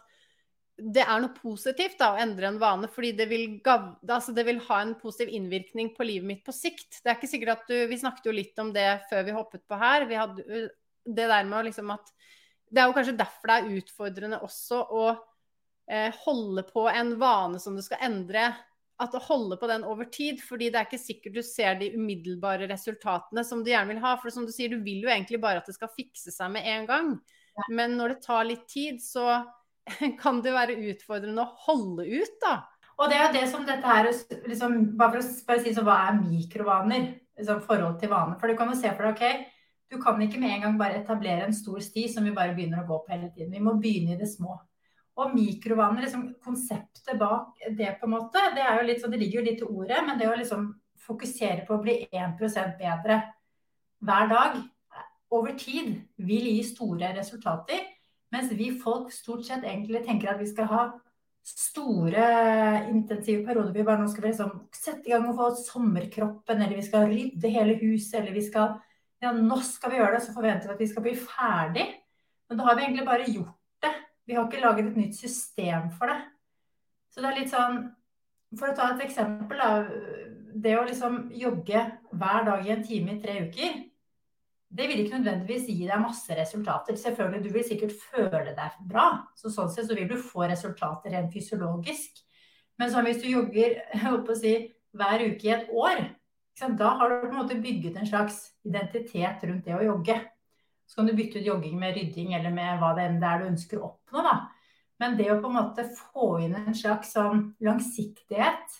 det 0.79 1.03
er 1.03 1.21
noe 1.21 1.36
positivt 1.36 2.00
da, 2.00 2.13
å 2.13 2.19
endre 2.21 2.50
en 2.50 2.59
vane, 2.62 2.89
fordi 2.91 3.12
det 3.17 3.27
vil, 3.29 3.45
altså 3.65 4.33
det 4.36 4.45
vil, 4.48 4.62
ha 4.69 4.81
en 4.83 4.95
positiv 5.00 5.31
innvirkning 5.36 5.91
på 5.95 6.07
livet 6.07 6.27
mitt 6.27 6.43
på 6.45 6.55
sikt. 6.55 7.01
Det 7.01 7.12
er 7.12 7.17
ikke 7.17 7.31
sikkert 7.31 7.55
at 7.55 7.71
du, 7.71 7.75
Vi 7.91 8.00
snakket 8.00 8.29
jo 8.29 8.36
litt 8.36 8.62
om 8.62 8.71
det 8.75 8.88
før 9.09 9.25
vi 9.27 9.36
hoppet 9.36 9.65
på 9.67 9.79
her. 9.79 10.07
Vi 10.09 10.19
hadde 10.19 10.45
det 11.09 11.27
der 11.31 11.48
med 11.48 11.69
liksom 11.69 11.91
at 11.95 12.13
Det 12.69 12.81
er 12.81 12.89
jo 12.89 12.95
kanskje 12.98 13.17
derfor 13.17 13.50
det 13.50 13.57
er 13.57 13.77
utfordrende 13.79 14.41
også 14.45 14.81
å 14.93 15.05
eh, 15.89 16.13
holde 16.25 16.63
på 16.69 16.86
en 16.91 17.15
vane 17.19 17.62
som 17.62 17.75
du 17.75 17.81
skal 17.81 18.03
endre 18.05 18.51
at 19.00 19.15
å 19.15 19.21
holde 19.24 19.55
på 19.57 19.67
den 19.71 19.86
over 19.88 20.09
tid, 20.12 20.41
fordi 20.43 20.67
det 20.69 20.79
er 20.79 20.88
ikke 20.88 21.00
sikkert 21.00 21.38
du 21.38 21.43
ser 21.45 21.77
de 21.79 21.93
umiddelbare 21.95 22.67
resultatene 22.69 23.45
som 23.48 23.63
du 23.63 23.71
gjerne 23.71 23.93
vil 23.93 24.01
ha. 24.03 24.17
For 24.19 24.33
som 24.33 24.45
du 24.45 24.51
sier, 24.51 24.69
du 24.69 24.83
vil 24.83 25.05
jo 25.05 25.12
egentlig 25.12 25.39
bare 25.41 25.63
at 25.63 25.69
det 25.69 25.77
skal 25.77 25.91
fikse 25.95 26.33
seg 26.36 26.51
med 26.51 26.67
en 26.67 26.89
gang. 26.89 27.13
Men 27.71 27.95
når 28.00 28.15
det 28.15 28.25
tar 28.27 28.48
litt 28.48 28.67
tid, 28.71 29.00
så 29.03 29.39
kan 30.24 30.41
det 30.46 30.55
være 30.55 30.77
utfordrende 30.91 31.46
å 31.46 31.55
holde 31.67 32.08
ut, 32.08 32.36
da. 32.43 32.58
Og 33.00 33.08
det 33.12 33.19
er 33.19 33.31
det 33.31 33.46
som 33.48 33.63
dette 33.67 33.88
her 33.88 34.10
liksom, 34.10 34.74
Bare 35.00 35.13
for 35.13 35.22
å 35.24 35.46
bare 35.48 35.63
si 35.63 35.72
så, 35.75 35.86
hva 35.88 36.01
er 36.10 36.19
mikrovaner? 36.19 37.13
Liksom, 37.39 37.62
forhold 37.63 37.96
til 38.01 38.12
vaner. 38.12 38.36
For 38.39 38.51
du 38.51 38.60
kan 38.60 38.72
jo 38.74 38.75
se 38.75 38.91
for 38.91 39.08
deg, 39.08 39.15
OK, 39.15 39.60
du 39.89 39.96
kan 40.03 40.19
ikke 40.22 40.41
med 40.41 40.58
en 40.58 40.65
gang 40.65 40.79
bare 40.79 41.00
etablere 41.00 41.48
en 41.48 41.55
stor 41.55 41.79
sti 41.81 42.03
som 42.12 42.25
vi 42.27 42.36
bare 42.36 42.51
begynner 42.58 42.84
å 42.84 42.89
gå 42.89 42.98
på 43.05 43.13
hele 43.13 43.29
tiden. 43.31 43.53
Vi 43.55 43.63
må 43.63 43.77
begynne 43.79 44.17
i 44.17 44.19
det 44.19 44.27
små. 44.27 44.58
Og 45.19 45.31
mikrovaner, 45.36 46.03
liksom, 46.03 46.27
konseptet 46.43 47.15
bak 47.19 47.55
det, 47.77 47.93
på 48.00 48.08
en 48.08 48.13
måte, 48.17 48.43
det, 48.55 48.63
er 48.63 48.79
jo 48.79 48.89
litt, 48.89 49.01
så 49.01 49.12
det 49.12 49.22
ligger 49.22 49.39
jo 49.39 49.46
litt 49.48 49.63
i 49.63 49.69
ordet, 49.69 50.01
men 50.08 50.19
det 50.19 50.27
å 50.29 50.36
liksom 50.38 50.67
fokusere 51.03 51.63
på 51.67 51.77
å 51.77 51.81
bli 51.84 51.96
1% 52.12 52.75
bedre 52.79 53.22
hver 54.05 54.29
dag 54.31 54.60
over 55.36 55.55
tid 55.60 55.96
vil 56.27 56.51
gi 56.51 56.62
store 56.67 57.12
resultater. 57.15 57.81
Mens 58.33 58.51
vi 58.53 58.71
folk 58.77 59.13
stort 59.13 59.45
sett 59.48 59.63
egentlig 59.65 60.03
tenker 60.05 60.33
at 60.33 60.41
vi 60.41 60.50
skal 60.50 60.69
ha 60.69 60.81
store, 61.50 62.25
intensive 62.89 63.45
perioder. 63.45 63.74
Vi 63.74 63.86
bare 63.86 64.01
nå 64.03 64.09
skal 64.12 64.25
vi 64.25 64.31
liksom 64.31 64.51
sette 64.75 65.09
i 65.09 65.13
gang 65.13 65.25
og 65.29 65.38
få 65.39 65.50
sommerkroppen, 65.63 66.62
eller 66.62 66.77
vi 66.77 66.86
skal 66.86 67.09
rydde 67.09 67.53
hele 67.53 67.77
huset, 67.81 68.21
eller 68.21 68.36
vi 68.38 68.45
skal 68.45 68.77
Ja, 69.19 69.33
nå 69.36 69.57
skal 69.67 69.91
vi 69.91 69.98
gjøre 69.98 70.13
det, 70.15 70.21
så 70.24 70.31
forventer 70.31 70.69
vi 70.69 70.74
at 70.77 70.79
vi 70.79 70.86
skal 70.88 71.03
bli 71.03 71.12
ferdig. 71.19 71.83
Men 72.48 72.59
da 72.59 72.67
har 72.69 72.77
vi 72.77 72.86
egentlig 72.86 73.05
bare 73.05 73.25
gjort 73.27 73.81
det. 73.83 73.91
vi 74.25 74.36
har 74.36 74.45
ikke 74.48 74.62
laget 74.62 74.86
et 74.88 74.95
nytt 74.98 75.15
system 75.17 75.89
for 75.91 76.07
det. 76.07 76.21
Så 77.12 77.19
det 77.19 77.27
er 77.27 77.39
litt 77.41 77.51
sånn 77.51 77.81
For 78.57 78.71
å 78.71 78.74
ta 78.74 78.88
et 78.93 79.03
eksempel, 79.05 79.59
da. 79.59 79.83
Det 80.55 80.71
å 80.79 80.86
liksom 80.88 81.27
jogge 81.38 81.83
hver 82.09 82.45
dag 82.48 82.65
i 82.65 82.71
en 82.74 82.81
time 82.83 83.13
i 83.13 83.19
tre 83.21 83.36
uker, 83.45 83.75
det 84.70 84.86
vil 84.90 85.02
ikke 85.02 85.18
nødvendigvis 85.18 85.66
gi 85.72 85.88
deg 85.88 86.02
masse 86.02 86.36
resultater. 86.38 86.98
Selvfølgelig, 87.00 87.42
du 87.44 87.54
vil 87.54 87.66
sikkert 87.66 87.94
føle 88.12 88.54
deg 88.54 88.82
bra. 88.90 89.06
Så 89.38 89.50
sånn 89.54 89.72
sett 89.74 89.88
så 89.90 89.98
vil 89.98 90.10
du 90.12 90.18
få 90.22 90.46
resultater 90.50 91.16
rent 91.16 91.34
fysiologisk. 91.34 92.22
Men 92.78 92.92
sånn 92.94 93.08
hvis 93.10 93.22
du 93.24 93.30
jogger 93.32 93.80
si, 94.42 94.54
hver 94.94 95.24
uke 95.26 95.48
i 95.48 95.54
et 95.56 95.72
år, 95.74 96.04
da 96.78 96.92
har 97.00 97.10
du 97.10 97.22
på 97.24 97.32
en 97.32 97.40
måte 97.40 97.58
bygget 97.62 97.98
en 97.98 98.08
slags 98.10 98.42
identitet 98.68 99.44
rundt 99.48 99.66
det 99.66 99.78
å 99.78 99.86
jogge. 99.86 100.20
Så 100.90 101.00
kan 101.00 101.10
du 101.10 101.16
bytte 101.18 101.40
ut 101.40 101.48
jogging 101.48 101.78
med 101.80 101.96
rydding 101.96 102.34
eller 102.38 102.54
med 102.54 102.82
hva 102.82 102.92
det 102.98 103.06
enn 103.08 103.24
er 103.24 103.42
du 103.42 103.50
ønsker 103.50 103.80
å 103.80 103.92
oppnå. 103.94 104.24
da. 104.26 104.36
Men 105.00 105.16
det 105.18 105.30
å 105.32 105.40
på 105.40 105.50
en 105.50 105.56
måte 105.56 105.86
få 105.96 106.30
inn 106.44 106.58
en 106.60 106.76
slags 106.76 107.14
sånn 107.16 107.54
langsiktighet 107.64 108.78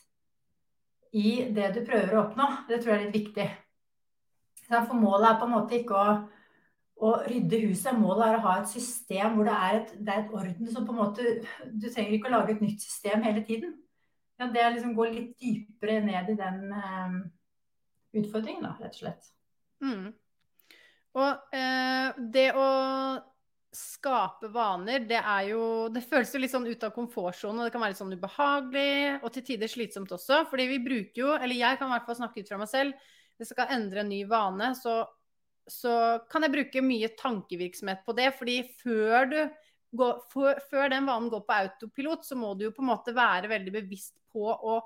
i 1.16 1.50
det 1.56 1.72
du 1.78 1.82
prøver 1.88 2.14
å 2.16 2.24
oppnå, 2.28 2.48
det 2.70 2.82
tror 2.82 2.94
jeg 2.94 3.00
er 3.00 3.06
litt 3.08 3.20
viktig. 3.20 3.48
For 4.70 4.94
målet 4.98 5.32
er 5.32 5.40
på 5.42 5.48
en 5.48 5.56
måte 5.56 5.78
ikke 5.80 5.98
å, 5.98 6.16
å 7.10 7.14
rydde 7.26 7.62
huset. 7.66 7.98
Målet 7.98 8.28
er 8.28 8.38
å 8.38 8.46
ha 8.46 8.56
et 8.62 8.72
system 8.72 9.38
hvor 9.38 9.50
det 9.50 9.58
er 9.58 9.80
et, 9.80 9.94
det 9.98 10.14
er 10.14 10.24
et 10.24 10.34
orden 10.40 10.72
som 10.72 10.86
på 10.86 10.94
en 10.94 11.02
måte 11.02 11.36
Du 11.74 11.88
trenger 11.88 12.16
ikke 12.16 12.30
å 12.30 12.36
lage 12.38 12.56
et 12.56 12.64
nytt 12.64 12.86
system 12.86 13.26
hele 13.26 13.44
tiden. 13.48 13.76
Ja, 14.40 14.48
det 14.48 14.62
er 14.64 14.72
liksom 14.76 14.96
gå 14.96 15.10
litt 15.12 15.34
dypere 15.42 16.00
ned 16.06 16.30
i 16.32 16.38
den 16.40 16.62
um, 16.72 17.18
utfordringen, 18.16 18.64
da, 18.64 18.78
rett 18.80 18.96
og 18.96 19.02
slett. 19.02 19.34
Mm. 19.84 20.14
Og 21.20 21.56
eh, 21.56 22.22
det 22.32 22.48
å 22.56 22.70
skape 23.74 24.50
vaner, 24.50 25.04
det 25.06 25.20
er 25.20 25.44
jo 25.52 25.64
Det 25.94 26.02
føles 26.10 26.32
jo 26.34 26.42
litt 26.42 26.54
sånn 26.54 26.68
ut 26.68 26.84
av 26.86 26.94
komfortsonen, 26.96 27.62
og 27.62 27.68
det 27.68 27.74
kan 27.74 27.84
være 27.84 27.94
litt 27.94 28.02
sånn 28.02 28.16
ubehagelig 28.16 29.20
og 29.20 29.30
til 29.36 29.46
tider 29.52 29.72
slitsomt 29.72 30.14
også. 30.16 30.44
Fordi 30.50 30.68
vi 30.72 30.82
bruker 30.86 31.24
jo, 31.24 31.34
eller 31.36 31.58
jeg 31.58 31.80
kan 31.80 31.90
i 31.90 31.96
hvert 31.98 32.08
fall 32.08 32.20
snakke 32.22 32.42
ut 32.42 32.50
fra 32.50 32.62
meg 32.62 32.72
selv, 32.72 33.10
jeg 33.40 33.50
skal 33.50 33.74
endre 33.76 34.04
en 34.04 34.12
ny 34.12 34.22
vane, 34.30 34.74
så, 34.76 35.02
så 35.70 35.94
kan 36.32 36.46
jeg 36.46 36.56
bruke 36.58 36.86
mye 36.86 37.12
tankevirksomhet 37.20 38.06
på 38.06 38.16
det. 38.18 38.30
Fordi 38.38 38.60
før, 38.82 39.36
går, 39.96 40.24
før, 40.34 40.64
før 40.72 40.94
den 40.94 41.10
vanen 41.10 41.32
går 41.32 41.44
på 41.48 41.60
autopilot, 41.64 42.28
så 42.28 42.38
må 42.40 42.54
du 42.56 42.68
jo 42.68 42.74
på 42.76 42.84
en 42.86 42.92
måte 42.92 43.16
være 43.16 43.52
veldig 43.52 43.76
bevisst 43.80 44.18
på 44.34 44.48
å 44.50 44.80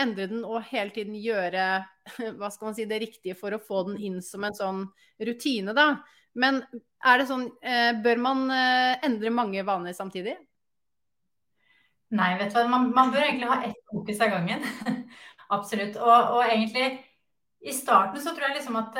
endre 0.00 0.30
den 0.30 0.46
og 0.46 0.62
hele 0.70 0.94
tiden 0.94 1.16
gjøre 1.20 1.64
hva 2.38 2.48
skal 2.52 2.70
man 2.70 2.76
si, 2.78 2.86
det 2.88 3.02
riktige 3.02 3.36
for 3.38 3.52
å 3.52 3.62
få 3.62 3.84
den 3.90 4.00
inn 4.00 4.20
som 4.24 4.46
en 4.46 4.56
sånn 4.56 4.86
rutine, 5.20 5.76
da. 5.76 5.92
Men 6.38 6.60
er 7.02 7.18
det 7.18 7.26
sånn 7.26 7.48
eh, 7.66 7.90
Bør 8.04 8.20
man 8.22 8.44
eh, 8.54 9.00
endre 9.02 9.32
mange 9.34 9.64
vaner 9.66 9.96
samtidig? 9.96 10.36
Nei, 12.14 12.30
vet 12.38 12.52
du 12.52 12.58
hva. 12.58 12.66
Man, 12.70 12.90
man 12.94 13.12
bør 13.14 13.24
egentlig 13.24 13.50
ha 13.50 13.60
ett 13.66 13.78
fokus 13.90 14.22
av 14.22 14.32
gangen. 14.34 14.64
Absolutt. 15.56 15.98
Og, 15.98 16.36
og, 16.36 16.40
egentlig 16.46 16.86
i 17.60 17.72
starten 17.76 18.20
så 18.20 18.32
tror 18.32 18.48
jeg 18.48 18.60
liksom 18.60 18.78
at 18.80 18.96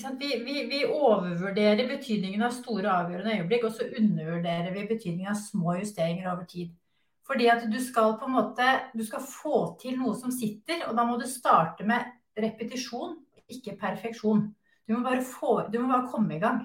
sant, 0.00 0.20
vi, 0.20 0.42
vi, 0.44 0.64
vi, 0.70 0.82
overvurderer 0.86 1.88
betydningen 1.88 2.42
av 2.44 2.54
store 2.56 2.90
avgjørende 2.92 3.38
øyeblikk, 3.38 3.64
og 3.68 3.74
så 3.76 3.88
undervurderer 3.88 4.70
vi 4.74 4.86
betydningen 4.90 5.32
av 5.32 5.40
små 5.40 5.78
justeringer 5.80 6.30
over 6.32 6.44
tid. 6.50 6.74
Fordi 7.28 7.48
at 7.52 7.64
du 7.68 7.78
skal 7.84 8.14
på 8.16 8.24
en 8.24 8.36
måte 8.38 8.66
Du 8.96 9.02
skal 9.04 9.20
få 9.20 9.56
til 9.82 9.98
noe 10.00 10.14
som 10.16 10.32
sitter, 10.32 10.86
og 10.88 10.96
da 10.96 11.04
må 11.04 11.18
du 11.20 11.26
starte 11.28 11.84
med 11.84 12.06
repetisjon, 12.38 13.18
ikke 13.48 13.76
perfeksjon. 13.80 14.46
Du 14.88 14.94
må 14.94 15.02
bare, 15.04 15.24
få, 15.24 15.62
du 15.68 15.78
må 15.80 15.90
bare 15.92 16.08
komme 16.08 16.36
i 16.36 16.40
gang. 16.40 16.62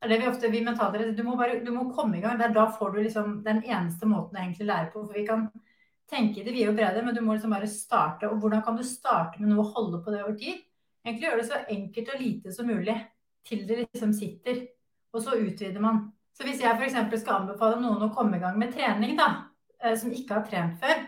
Det 0.00 0.06
er 0.06 0.12
det 0.14 0.20
vi 0.22 0.28
ofte 0.30 0.50
vi 0.52 0.62
mentale 0.64 1.10
du 1.12 1.22
må, 1.26 1.34
bare, 1.36 1.58
du 1.64 1.72
må 1.74 1.88
komme 1.94 2.18
i 2.18 2.22
gang. 2.22 2.38
Det 2.38 2.46
er 2.46 2.54
da 2.56 2.68
får 2.72 2.94
du 2.94 3.02
liksom 3.02 3.40
den 3.44 3.62
eneste 3.64 4.08
måten 4.08 4.38
å 4.38 4.44
egentlig 4.44 4.68
lære 4.70 4.92
på. 4.94 5.02
For 5.04 5.18
vi 5.18 5.26
kan 5.26 5.48
tenke 6.10 6.40
i 6.40 6.46
det 6.46 6.54
vide 6.56 6.72
og 6.72 6.78
brede, 6.78 7.04
men 7.06 7.16
du 7.16 7.22
må 7.24 7.36
liksom 7.36 7.54
bare 7.54 7.70
starte. 7.70 8.28
Og 8.28 8.42
hvordan 8.42 8.64
kan 8.66 8.78
du 8.78 8.84
starte 8.86 9.40
med 9.40 9.52
noe 9.52 9.64
og 9.64 9.76
holde 9.76 10.02
på 10.04 10.14
det 10.14 10.24
over 10.24 10.36
tid? 10.38 10.58
Egentlig 11.06 11.28
gjøre 11.28 11.40
det 11.40 11.48
så 11.48 11.60
enkelt 11.76 12.14
og 12.14 12.20
lite 12.20 12.54
som 12.54 12.68
mulig 12.68 12.96
til 13.48 13.62
det 13.68 13.84
liksom 13.84 14.12
sitter. 14.16 14.64
Og 15.14 15.22
så 15.24 15.38
utvider 15.38 15.80
man. 15.82 16.10
Så 16.36 16.44
hvis 16.46 16.60
jeg 16.62 16.76
f.eks. 16.76 16.98
skal 17.22 17.42
anbefale 17.42 17.80
noen 17.80 18.04
å 18.06 18.12
komme 18.14 18.38
i 18.38 18.42
gang 18.42 18.58
med 18.60 18.74
trening, 18.74 19.16
da, 19.18 19.30
Eh, 19.84 19.96
som 19.96 20.12
ikke 20.12 20.36
har 20.36 20.44
trent 20.48 20.76
før. 20.80 21.06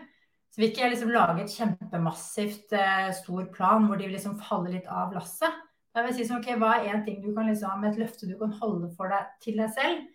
Så 0.53 0.61
vil 0.61 0.69
ikke 0.69 0.83
jeg 0.83 0.93
liksom 0.93 1.13
lage 1.13 1.43
et 1.43 1.53
kjempemassivt 1.53 2.73
eh, 2.77 3.11
stor 3.17 3.45
plan 3.53 3.85
hvor 3.87 3.97
de 3.97 4.09
liksom 4.09 4.39
faller 4.41 4.75
litt 4.77 4.89
av 4.89 5.13
lasset. 5.15 5.61
Da 5.93 6.01
vil 6.01 6.13
jeg 6.13 6.23
si 6.23 6.29
sånn, 6.29 6.41
ok, 6.41 6.55
Hva 6.61 6.75
er 6.77 6.89
én 6.93 7.03
ting 7.05 7.19
du 7.21 7.31
kan 7.35 7.49
liksom, 7.49 7.81
med 7.81 7.93
et 7.93 8.01
løfte 8.01 8.29
du 8.29 8.33
kan 8.39 8.53
holde 8.61 8.89
for 8.97 9.13
deg 9.13 9.29
til 9.45 9.61
deg 9.61 9.69
selv, 9.75 10.07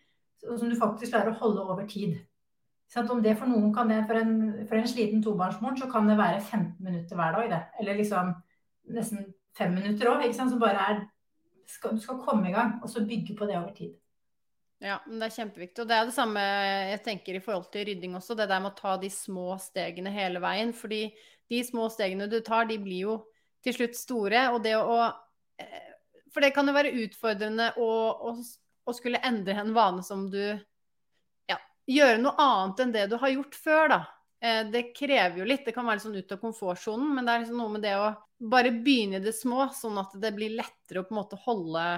som 0.42 0.70
du 0.70 0.74
faktisk 0.78 1.14
klarer 1.14 1.34
å 1.34 1.38
holde 1.38 1.66
over 1.66 1.86
tid? 1.90 2.16
Om 2.96 3.20
det 3.22 3.34
for 3.36 3.50
noen 3.50 3.72
kan 3.74 3.90
det, 3.90 4.00
for 4.08 4.16
en, 4.16 4.34
for 4.68 4.78
en 4.78 4.88
sliten 4.88 5.22
tobarnsmor, 5.22 5.76
så 5.76 5.90
kan 5.92 6.08
det 6.08 6.16
være 6.16 6.40
15 6.40 6.84
minutter 6.84 7.16
hver 7.16 7.36
dag. 7.36 7.50
det. 7.50 7.62
Eller 7.80 7.98
liksom 8.00 8.32
nesten 8.94 9.26
fem 9.58 9.74
minutter 9.74 10.08
òg. 10.08 10.24
Som 10.32 10.58
bare 10.60 10.90
er 10.90 11.00
skal, 11.68 11.96
Du 11.96 12.00
skal 12.00 12.20
komme 12.24 12.48
i 12.48 12.52
gang, 12.52 12.78
og 12.82 12.88
så 12.88 13.04
bygge 13.04 13.36
på 13.36 13.46
det 13.46 13.58
over 13.58 13.74
tid. 13.76 13.92
Ja, 14.80 15.00
men 15.06 15.18
det 15.18 15.26
er 15.26 15.34
kjempeviktig. 15.34 15.82
Og 15.82 15.88
det 15.90 15.96
er 15.96 16.06
det 16.06 16.14
samme 16.14 16.42
jeg 16.92 17.02
tenker 17.04 17.36
i 17.36 17.42
forhold 17.42 17.66
til 17.72 17.84
rydding 17.88 18.14
også. 18.16 18.36
Det 18.38 18.46
der 18.48 18.62
med 18.62 18.72
å 18.72 18.78
ta 18.78 18.94
de 18.96 19.10
små 19.10 19.56
stegene 19.60 20.12
hele 20.14 20.40
veien. 20.42 20.72
Fordi 20.72 21.02
de 21.50 21.62
små 21.66 21.88
stegene 21.90 22.28
du 22.30 22.38
tar, 22.46 22.68
de 22.70 22.78
blir 22.80 23.02
jo 23.08 23.18
til 23.66 23.74
slutt 23.74 23.98
store. 23.98 24.46
Og 24.54 24.62
det 24.64 24.76
å 24.78 25.00
eh, 25.60 25.92
For 26.32 26.44
det 26.44 26.54
kan 26.54 26.68
jo 26.68 26.76
være 26.76 26.94
utfordrende 27.02 27.72
å, 27.76 27.90
å, 28.30 28.34
å 28.88 28.94
skulle 28.94 29.22
endre 29.26 29.58
en 29.58 29.74
vane 29.74 30.04
som 30.06 30.28
du 30.30 30.42
gjøre 31.88 32.20
noe 32.22 32.36
annet 32.44 32.84
enn 32.84 32.94
det 32.94 33.06
du 33.10 33.16
har 33.20 33.32
gjort 33.32 33.58
før, 33.58 33.88
da. 33.94 34.00
Eh, 34.44 34.62
det 34.72 34.90
krever 34.96 35.40
jo 35.40 35.48
litt. 35.48 35.64
Det 35.66 35.74
kan 35.76 35.86
være 35.88 35.98
litt 35.98 36.06
sånn 36.06 36.18
ut 36.18 36.36
av 36.36 36.42
komfortsonen, 36.42 37.14
men 37.16 37.26
det 37.26 37.34
er 37.34 37.44
liksom 37.44 37.62
noe 37.62 37.74
med 37.74 37.86
det 37.86 37.96
å 37.98 38.12
bare 38.38 38.70
begynne 38.74 39.18
i 39.18 39.24
det 39.24 39.34
små, 39.34 39.66
sånn 39.74 39.98
at 39.98 40.14
det 40.20 40.30
blir 40.36 40.54
lettere 40.58 41.02
å 41.02 41.08
på 41.08 41.14
en 41.14 41.20
måte 41.22 41.40
holde 41.48 41.88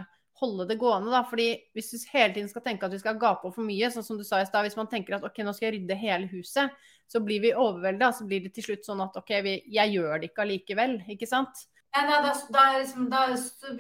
holde 0.41 0.67
det 0.69 0.79
gående. 0.81 1.11
da, 1.13 1.23
fordi 1.29 1.49
Hvis 1.75 1.91
du 1.91 1.99
hele 2.13 2.35
tiden 2.35 2.49
skal 2.49 2.63
tenke 2.65 2.87
at 2.87 2.93
vi 2.93 2.99
skal 3.03 3.19
gape 3.21 3.45
over 3.45 3.55
for 3.55 3.67
mye, 3.67 3.91
sånn 3.93 4.07
som 4.07 4.19
du 4.19 4.25
sa 4.25 4.41
i 4.41 4.47
stad, 4.49 4.65
hvis 4.65 4.79
man 4.79 4.89
tenker 4.89 5.17
at 5.17 5.27
ok, 5.27 5.43
nå 5.45 5.53
skal 5.57 5.69
jeg 5.69 5.75
rydde 5.79 5.99
hele 6.01 6.31
huset, 6.33 6.73
så 7.11 7.21
blir 7.21 7.43
vi 7.45 7.53
overvelda. 7.53 8.13
Så 8.17 8.27
blir 8.29 8.45
det 8.45 8.55
til 8.57 8.71
slutt 8.71 8.87
sånn 8.87 9.03
at 9.05 9.17
ok, 9.21 9.35
vi, 9.45 9.57
jeg 9.69 9.97
gjør 9.97 10.21
det 10.21 10.31
ikke 10.31 10.47
allikevel. 10.47 10.97
Ikke 11.13 11.29
sant? 11.29 11.67
Ja, 11.91 12.05
da, 12.07 12.35
da, 12.55 12.65
liksom, 12.79 13.09
da, 13.11 13.25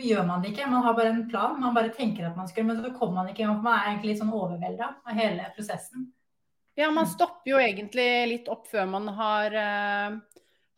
gjør 0.02 0.24
man 0.26 0.42
det 0.42 0.50
ikke. 0.50 0.66
Man 0.66 0.82
har 0.82 0.96
bare 0.98 1.12
en 1.12 1.28
plan. 1.30 1.60
Man 1.60 1.76
bare 1.76 1.92
tenker 1.94 2.26
at 2.26 2.38
man 2.38 2.48
skal, 2.50 2.66
men 2.66 2.80
så 2.80 2.90
kommer 2.90 3.20
man 3.20 3.30
ikke 3.30 3.44
i 3.44 3.50
Man 3.50 3.68
er 3.70 3.92
egentlig 3.92 4.14
litt 4.14 4.22
sånn 4.24 4.34
overvelda 4.34 4.88
av 5.06 5.20
hele 5.20 5.46
prosessen. 5.54 6.08
Ja, 6.78 6.88
man 6.94 7.06
stopper 7.10 7.52
jo 7.52 7.60
egentlig 7.60 8.08
litt 8.30 8.50
opp 8.50 8.66
før 8.70 8.86
man 8.88 9.08
har 9.14 9.54
uh, 9.54 10.18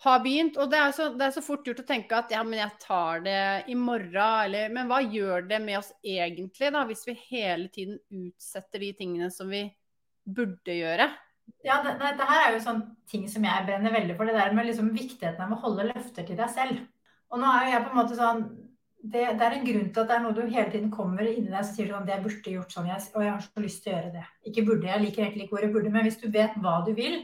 har 0.02 0.22
begynt. 0.24 0.58
Og 0.60 0.70
det 0.70 0.80
er, 0.80 0.94
så, 0.96 1.08
det 1.16 1.28
er, 1.28 1.34
så, 1.34 1.42
fort 1.44 1.66
gjort 1.66 1.82
å 1.82 1.88
tenke 1.88 2.18
at 2.18 2.32
ja, 2.34 2.42
men 2.46 2.60
jeg 2.60 2.78
tar 2.82 3.24
det 3.24 3.42
i 3.72 3.76
morgen, 3.78 4.46
eller 4.46 4.72
Men 4.74 4.90
hva 4.90 5.00
gjør 5.02 5.46
det 5.50 5.60
med 5.62 5.78
oss 5.80 5.92
egentlig, 6.02 6.72
da, 6.74 6.84
hvis 6.88 7.06
vi 7.08 7.18
hele 7.30 7.68
tiden 7.72 8.00
utsetter 8.10 8.82
de 8.82 8.92
tingene 8.98 9.30
som 9.32 9.52
vi 9.52 9.64
burde 10.22 10.74
gjøre? 10.78 11.08
Ja, 11.66 11.80
det, 11.84 11.96
det 12.00 12.26
her 12.26 12.48
er 12.48 12.56
jo 12.56 12.64
sånn 12.64 12.82
ting 13.10 13.28
som 13.30 13.44
jeg 13.46 13.66
brenner 13.66 13.94
veldig 13.94 14.16
for. 14.18 14.28
Det 14.28 14.38
der 14.38 14.56
med 14.56 14.68
liksom 14.68 14.90
viktigheten 14.94 15.46
av 15.46 15.54
å 15.54 15.62
holde 15.64 15.90
løfter 15.90 16.26
til 16.26 16.38
deg 16.38 16.50
selv. 16.52 16.82
Og 17.32 17.40
nå 17.40 17.48
er 17.48 17.64
jo 17.64 17.72
jeg 17.72 17.84
på 17.84 17.92
en 17.92 18.00
måte 18.00 18.18
sånn 18.18 18.42
det, 19.02 19.22
det, 19.34 19.42
er 19.42 19.54
en 19.56 19.64
grunn 19.66 19.88
til 19.90 20.02
at 20.04 20.10
det 20.10 20.14
er 20.14 20.20
noe 20.22 20.34
du 20.36 20.42
hele 20.44 20.70
tiden 20.70 20.90
kommer 20.92 21.26
inni 21.26 21.48
deg 21.48 21.58
og 21.58 21.66
sier 21.66 21.88
sånn 21.90 22.04
Det 22.06 22.20
burde 22.22 22.52
gjort 22.54 22.74
sånn, 22.74 22.86
jeg, 22.86 23.02
og 23.16 23.24
jeg 23.24 23.32
har 23.32 23.40
så 23.42 23.62
lyst 23.64 23.82
til 23.82 23.90
å 23.90 23.96
gjøre 23.96 24.12
det. 24.14 24.26
Ikke 24.50 24.64
burde, 24.68 24.90
jeg 24.92 25.02
liker 25.02 25.24
egentlig 25.24 25.46
ikke 25.48 25.56
ordet 25.58 25.70
burde, 25.74 25.90
men 25.90 26.06
hvis 26.06 26.20
du 26.20 26.28
vet 26.30 26.54
hva 26.62 26.76
du 26.86 26.92
vil, 26.94 27.18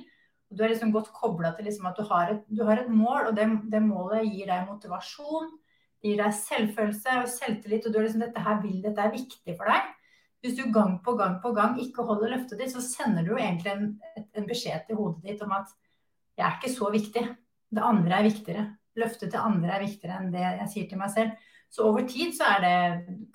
og 0.48 0.56
Du 0.56 0.64
er 0.64 0.72
liksom 0.72 0.92
godt 0.92 1.12
kobla 1.12 1.52
til 1.54 1.68
liksom 1.68 1.86
at 1.90 1.98
du 1.98 2.06
har, 2.08 2.32
et, 2.32 2.44
du 2.48 2.64
har, 2.64 2.80
et, 2.80 2.88
mål, 2.88 3.28
og 3.28 3.36
det, 3.36 3.46
det, 3.68 3.82
målet 3.84 4.24
gir 4.24 4.48
deg 4.48 4.64
motivasjon. 4.64 5.50
Det 6.00 6.08
gir 6.08 6.22
deg 6.22 6.36
selvfølelse 6.38 7.16
og 7.20 7.28
selvtillit, 7.34 7.86
og 7.86 7.92
du 7.92 7.98
er 7.98 8.06
liksom 8.06 8.22
dette 8.24 8.44
her 8.46 8.62
vil, 8.62 8.78
dette 8.82 9.04
er 9.04 9.12
viktig 9.12 9.56
for 9.58 9.68
deg. 9.68 9.90
Hvis 10.40 10.56
du 10.56 10.64
gang 10.72 10.96
på 11.04 11.12
gang 11.18 11.36
på 11.42 11.52
gang 11.52 11.76
ikke 11.82 12.06
holder 12.06 12.32
løftet 12.32 12.62
ditt, 12.62 12.72
så 12.72 12.80
sender 12.80 13.26
du 13.26 13.34
jo 13.34 13.42
egentlig 13.42 13.74
en, 13.74 13.86
en 14.16 14.48
beskjed 14.48 14.86
til 14.88 14.96
hodet 14.96 15.26
ditt 15.26 15.44
om 15.44 15.52
at 15.58 15.74
jeg 16.38 16.46
er 16.46 16.56
ikke 16.56 16.72
så 16.72 16.90
viktig. 16.94 17.24
Det 17.68 17.84
andre 17.84 18.20
er 18.20 18.28
viktigere. 18.30 18.66
Løftet 18.98 19.32
til 19.32 19.42
andre 19.42 19.76
er 19.76 19.84
viktigere 19.86 20.18
enn 20.18 20.32
det 20.34 20.44
jeg 20.44 20.68
sier 20.72 20.90
til 20.90 21.00
meg 21.00 21.12
selv. 21.14 21.48
Så 21.70 21.84
over 21.84 22.06
tid 22.08 22.32
så 22.36 22.48
det, 22.62 22.76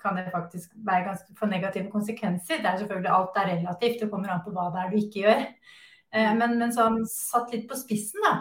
kan 0.02 0.16
det 0.18 0.32
faktisk 0.32 0.72
være 0.86 1.06
ganske 1.06 1.36
få 1.38 1.46
negative 1.46 1.90
konsekvenser. 1.90 2.62
Det 2.62 2.70
er 2.70 2.80
selvfølgelig 2.80 3.12
alt 3.14 3.38
er 3.38 3.50
relativt, 3.52 4.00
det 4.00 4.10
kommer 4.10 4.32
an 4.34 4.42
på 4.42 4.54
hva 4.54 4.70
det 4.74 4.82
er 4.82 4.90
du 4.90 4.96
ikke 4.98 5.22
gjør. 5.22 5.44
Eh, 6.14 6.32
men, 6.40 6.58
men 6.58 6.74
sånn 6.74 6.98
satt 7.10 7.54
litt 7.54 7.68
på 7.70 7.78
spissen, 7.78 8.24
da, 8.26 8.34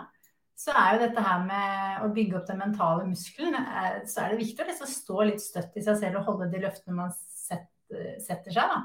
så 0.57 0.73
er 0.77 0.95
jo 0.95 1.03
dette 1.03 1.25
her 1.25 1.45
med 1.45 2.01
å 2.05 2.09
bygge 2.15 2.39
opp 2.39 2.49
den 2.49 2.61
mentale 2.63 3.05
muskelen, 3.05 3.53
eh, 3.59 4.01
så 4.09 4.23
er 4.23 4.33
det 4.33 4.41
viktig 4.41 4.65
å 4.65 4.71
liksom 4.71 4.89
stå 4.89 5.29
litt 5.29 5.45
støtt 5.45 5.77
i 5.77 5.85
seg 5.85 6.01
selv 6.01 6.21
og 6.21 6.27
holde 6.31 6.49
de 6.53 6.65
løftene 6.65 6.97
man 6.97 7.13
setter, 7.13 8.19
setter 8.23 8.57
seg. 8.57 8.75
da. 8.75 8.83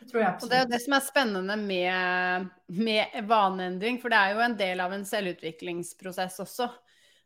Det 0.00 0.22
og 0.22 0.46
det 0.48 0.56
er 0.56 0.62
jo 0.62 0.70
det 0.70 0.78
som 0.80 0.94
er 0.96 1.02
spennende 1.04 1.54
med, 1.60 2.46
med 2.72 3.16
vaneendring, 3.28 3.98
for 4.00 4.10
det 4.10 4.18
er 4.18 4.32
jo 4.32 4.44
en 4.46 4.54
del 4.56 4.80
av 4.80 4.94
en 4.94 5.02
selvutviklingsprosess 5.06 6.38
også 6.46 6.70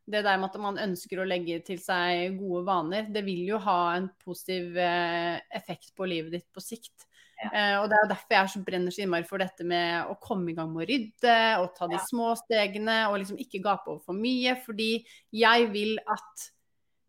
det 0.05 0.21
der 0.27 0.37
med 0.37 0.51
at 0.51 0.61
man 0.61 0.79
ønsker 0.81 1.21
å 1.21 1.27
legge 1.29 1.59
til 1.65 1.81
seg 1.81 2.37
gode 2.37 2.65
vaner, 2.67 3.09
det 3.13 3.25
vil 3.25 3.47
jo 3.49 3.61
ha 3.65 3.79
en 3.97 4.11
positiv 4.21 4.77
eh, 4.77 5.41
effekt 5.57 5.95
på 5.97 6.09
livet 6.09 6.35
ditt 6.37 6.49
på 6.53 6.63
sikt. 6.63 7.07
Ja. 7.41 7.49
Eh, 7.51 7.77
og 7.81 7.89
det 7.91 7.99
er 7.99 8.11
derfor 8.13 8.37
jeg 8.37 8.53
så 8.53 8.65
brenner 8.67 8.95
så 8.95 9.05
innmari 9.05 9.27
for 9.29 9.43
dette 9.43 9.67
med 9.67 10.11
å 10.11 10.17
komme 10.23 10.53
i 10.53 10.57
gang 10.57 10.71
med 10.73 10.85
å 10.85 10.89
rydde 10.91 11.39
og 11.63 11.73
ta 11.77 11.89
de 11.91 11.99
ja. 11.99 12.05
små 12.11 12.33
stegene 12.39 12.99
og 13.11 13.19
liksom 13.23 13.41
ikke 13.43 13.63
gape 13.65 13.91
over 13.91 14.05
for 14.05 14.19
mye. 14.19 14.57
Fordi 14.65 14.91
jeg 15.35 15.71
vil 15.73 15.97
at 16.05 16.51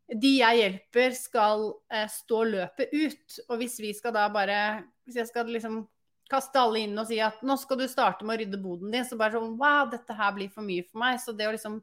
de 0.05 0.35
jeg 0.37 0.61
hjelper, 0.61 1.15
skal 1.17 1.67
eh, 1.93 2.07
stå 2.11 2.43
løpet 2.51 2.93
ut. 2.93 3.37
Og 3.49 3.59
hvis 3.61 3.79
vi 3.81 3.91
skal 3.97 4.13
da 4.13 4.27
bare 4.29 4.85
Hvis 5.05 5.19
jeg 5.19 5.29
skal 5.29 5.49
liksom 5.53 5.83
kaste 6.29 6.57
alle 6.57 6.81
inn 6.81 6.97
og 6.97 7.05
si 7.05 7.19
at 7.21 7.43
nå 7.45 7.53
skal 7.61 7.77
du 7.77 7.85
starte 7.85 8.25
med 8.25 8.33
å 8.33 8.39
rydde 8.41 8.57
boden 8.57 8.93
din, 8.93 9.05
så 9.05 9.17
bare 9.17 9.37
sånn 9.37 9.51
wow, 9.59 9.83
dette 9.91 10.15
her 10.17 10.31
blir 10.33 10.49
for 10.49 10.65
mye 10.65 10.85
for 10.87 11.01
meg. 11.03 11.19
Så 11.21 11.35
det 11.37 11.45
å 11.45 11.53
liksom 11.53 11.75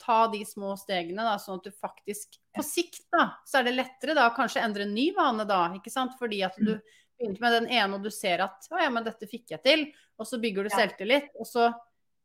ta 0.00 0.24
de 0.32 0.40
små 0.46 0.74
stegene, 0.80 1.24
da, 1.26 1.36
sånn 1.40 1.60
at 1.60 1.68
du 1.68 1.74
faktisk 1.74 2.38
På 2.56 2.64
sikt, 2.66 3.04
da, 3.12 3.28
så 3.46 3.60
er 3.60 3.68
det 3.68 3.76
lettere 3.76 4.16
da 4.18 4.30
kanskje 4.34 4.62
endre 4.64 4.86
en 4.86 4.94
ny 4.96 5.10
vane, 5.16 5.46
da. 5.48 5.66
ikke 5.76 5.92
sant? 5.92 6.16
Fordi 6.18 6.40
at 6.46 6.56
du 6.58 6.72
mm. 6.72 6.80
begynte 7.20 7.44
med 7.44 7.56
den 7.58 7.68
ene, 7.70 7.98
og 7.98 8.06
du 8.06 8.10
ser 8.14 8.42
at 8.46 8.66
å 8.72 8.80
ja, 8.80 8.88
men 8.92 9.06
dette 9.06 9.28
fikk 9.30 9.54
jeg 9.54 9.62
til. 9.66 9.84
Og 10.20 10.28
så 10.28 10.40
bygger 10.42 10.66
du 10.66 10.72
selvtillit, 10.74 11.30
og 11.38 11.46
så 11.48 11.68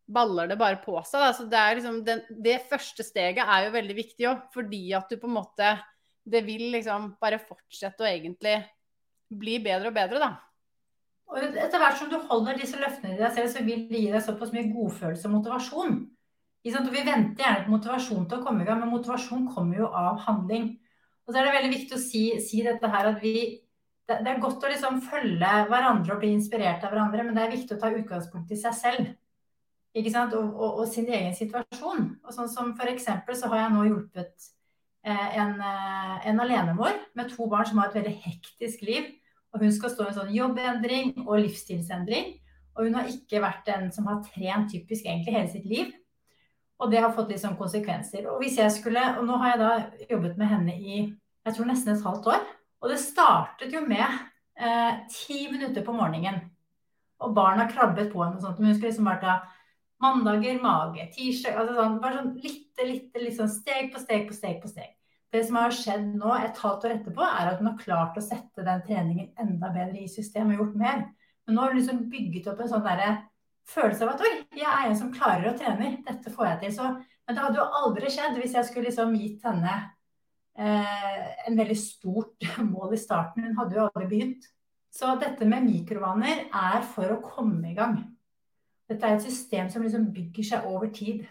baller 0.06 0.50
det 0.50 0.58
bare 0.62 0.80
på 0.82 0.96
seg. 1.04 1.22
Da. 1.22 1.34
Så 1.36 1.46
det, 1.52 1.60
er 1.60 1.78
liksom, 1.78 2.00
den, 2.08 2.24
det 2.46 2.58
første 2.70 3.06
steget 3.06 3.46
er 3.46 3.68
jo 3.68 3.76
veldig 3.76 3.98
viktig 3.98 4.30
òg, 4.32 4.48
fordi 4.56 4.82
at 4.98 5.12
du 5.12 5.20
på 5.22 5.30
en 5.30 5.38
måte 5.42 5.76
Det 6.26 6.42
vil 6.42 6.72
liksom 6.74 7.12
bare 7.22 7.38
fortsette 7.38 8.02
å 8.02 8.08
egentlig 8.10 8.56
bli 9.30 9.60
bedre 9.62 9.92
og 9.92 9.94
bedre, 9.94 10.18
da. 10.24 10.32
Og 11.30 11.38
etter 11.38 11.82
hvert 11.82 12.00
som 12.00 12.10
du 12.10 12.16
holder 12.30 12.58
disse 12.58 12.80
løftene 12.82 13.14
i 13.14 13.20
deg 13.20 13.34
selv, 13.36 13.52
så 13.54 13.62
vil 13.66 13.84
det 13.92 14.02
gi 14.02 14.10
deg 14.10 14.24
såpass 14.26 14.54
mye 14.54 14.72
godfølelse 14.74 15.30
og 15.30 15.36
motivasjon 15.36 16.00
vi 16.66 17.04
venter 17.06 17.44
gjerne 17.44 17.66
på 17.66 17.76
motivasjon 17.76 18.26
til 18.30 18.40
å 18.40 18.46
komme 18.46 18.64
i 18.64 18.68
gang, 18.68 18.80
men 18.82 18.94
motivasjon 18.94 19.46
kommer 19.54 19.84
jo 19.84 19.92
av 19.94 20.24
handling. 20.26 20.72
Og 21.26 21.34
så 21.34 21.40
er 21.40 21.48
det 21.48 21.56
veldig 21.58 21.74
viktig 21.76 21.98
å 21.98 22.02
si, 22.02 22.24
si 22.42 22.64
dette 22.66 22.90
her 22.90 23.12
at 23.12 23.22
vi 23.22 23.36
det, 24.06 24.22
er 24.22 24.42
godt 24.42 24.62
å 24.62 24.70
liksom 24.70 25.00
følge 25.02 25.52
hverandre 25.70 26.14
og 26.14 26.20
bli 26.22 26.32
inspirert 26.36 26.84
av 26.86 26.92
hverandre, 26.94 27.24
men 27.26 27.38
det 27.38 27.46
er 27.46 27.56
viktig 27.56 27.74
å 27.74 27.82
ta 27.82 27.90
utgangspunkt 27.90 28.52
i 28.54 28.60
seg 28.60 28.76
selv. 28.78 29.08
Ikke 29.96 30.12
sant? 30.14 30.36
Og, 30.38 30.52
og, 30.54 30.82
og 30.84 30.92
sin 30.92 31.08
egen 31.10 31.34
situasjon. 31.34 32.10
Og 32.22 32.36
sånn 32.36 32.52
som 32.52 32.74
for 32.78 32.92
eksempel 32.92 33.38
så 33.40 33.50
har 33.50 33.64
jeg 33.64 33.74
nå 33.74 33.86
hjulpet 33.88 34.50
eh, 35.08 35.38
en, 35.42 35.56
eh, 35.58 36.16
en 36.30 36.42
alenemor 36.44 37.00
med 37.18 37.32
to 37.32 37.48
barn 37.50 37.66
som 37.70 37.82
har 37.82 37.90
et 37.90 37.98
veldig 38.02 38.16
hektisk 38.26 38.84
liv. 38.86 39.08
Og 39.56 39.64
hun 39.64 39.74
skal 39.74 39.94
stå 39.94 40.06
i 40.06 40.12
en 40.12 40.18
sånn 40.20 40.34
jobbendring 40.36 41.14
og 41.24 41.40
livsstilsendring. 41.46 42.34
Og 42.76 42.90
hun 42.90 42.98
har 43.00 43.10
ikke 43.10 43.42
vært 43.42 43.64
den 43.70 43.88
som 43.96 44.10
har 44.12 44.20
trent 44.28 44.70
typisk 44.74 45.08
egentlig 45.08 45.38
hele 45.38 45.54
sitt 45.54 45.70
liv. 45.70 45.94
Og 46.84 46.92
det 46.92 47.00
har 47.00 47.14
fått 47.16 47.30
litt 47.32 47.42
sånn 47.42 47.58
konsekvenser. 47.60 48.26
Og 48.32 48.42
hvis 48.44 48.58
jeg 48.60 48.74
skulle, 48.76 49.04
og 49.20 49.28
nå 49.28 49.38
har 49.42 49.54
jeg 49.54 49.62
da 49.62 50.08
jobbet 50.10 50.40
med 50.40 50.52
henne 50.52 50.76
i 50.76 50.98
jeg 51.46 51.54
tror 51.56 51.70
nesten 51.70 51.94
et 51.94 52.06
halvt 52.06 52.32
år. 52.34 52.46
Og 52.82 52.92
det 52.92 52.98
startet 53.02 53.74
jo 53.74 53.84
med 53.86 54.06
eh, 54.58 55.04
ti 55.14 55.46
minutter 55.52 55.86
på 55.86 55.94
morgenen. 55.94 56.42
Og 57.22 57.36
barna 57.38 57.68
krabbet 57.70 58.10
på 58.12 58.24
henne 58.24 58.40
og 58.40 58.44
sånt. 58.44 58.60
Men 58.60 58.72
hun 58.72 58.80
skulle 58.80 58.92
liksom 58.92 59.10
bare 59.10 59.22
ta 59.22 59.36
mandager, 60.04 60.58
mage, 60.62 61.06
tirsdag 61.16 61.60
altså 61.62 61.78
sånn, 61.78 62.00
Bare 62.04 62.20
sånn 62.20 62.34
lite, 62.44 62.88
lite, 62.90 63.22
litt 63.22 63.38
sånn 63.38 63.52
steg 63.52 63.94
på 63.94 64.02
steg 64.02 64.26
på 64.28 64.36
steg 64.36 64.58
på 64.64 64.72
steg. 64.72 64.92
Det 65.34 65.44
som 65.46 65.60
har 65.60 65.74
skjedd 65.76 66.10
nå 66.16 66.34
et 66.38 66.60
halvt 66.64 66.88
år 66.88 66.96
etterpå, 66.98 67.24
er 67.26 67.52
at 67.52 67.62
hun 67.62 67.70
har 67.72 67.80
klart 67.80 68.18
å 68.18 68.24
sette 68.24 68.66
den 68.66 68.84
treningen 68.88 69.32
enda 69.42 69.72
bedre 69.74 70.02
i 70.04 70.12
systemet 70.12 70.56
og 70.56 70.66
gjort 70.66 70.82
mer. 70.82 71.02
Men 71.46 71.58
nå 71.58 71.64
har 71.64 71.74
hun 71.74 71.80
liksom 71.80 72.04
bygget 72.12 72.50
opp 72.52 72.62
en 72.64 72.72
sånn 72.72 72.86
derre 72.86 73.10
følelse 73.70 74.06
av 74.06 74.14
at 74.14 74.24
oi, 74.26 74.34
jeg 74.56 74.70
er 74.70 74.88
en 74.90 74.98
som 74.98 75.12
klarer 75.14 75.50
å 75.52 75.58
trene, 75.58 75.98
dette 76.06 76.34
får 76.34 76.50
jeg 76.50 76.62
til. 76.64 76.74
Så, 76.78 76.90
men 77.26 77.38
det 77.38 77.44
hadde 77.44 77.62
jo 77.62 77.68
aldri 77.82 78.12
skjedd 78.14 78.40
hvis 78.40 78.58
jeg 78.58 78.70
skulle 78.70 78.90
liksom 78.90 79.16
gitt 79.20 79.46
henne 79.48 79.76
eh, 80.58 81.24
en 81.50 81.58
veldig 81.58 81.78
stort 81.80 82.50
mål 82.74 82.98
i 82.98 83.02
starten. 83.02 83.48
Hun 83.48 83.58
hadde 83.62 83.80
jo 83.80 83.88
aldri 83.88 84.10
begynt. 84.12 84.50
Så 84.96 85.16
dette 85.20 85.48
med 85.50 85.66
mikrovaner 85.68 86.46
er 86.48 86.86
for 86.88 87.18
å 87.18 87.24
komme 87.24 87.74
i 87.74 87.78
gang. 87.78 87.98
Dette 88.88 89.08
er 89.08 89.18
et 89.18 89.26
system 89.26 89.68
som 89.72 89.84
liksom 89.84 90.12
bygger 90.14 90.46
seg 90.54 90.68
over 90.70 90.92
tid. 90.94 91.26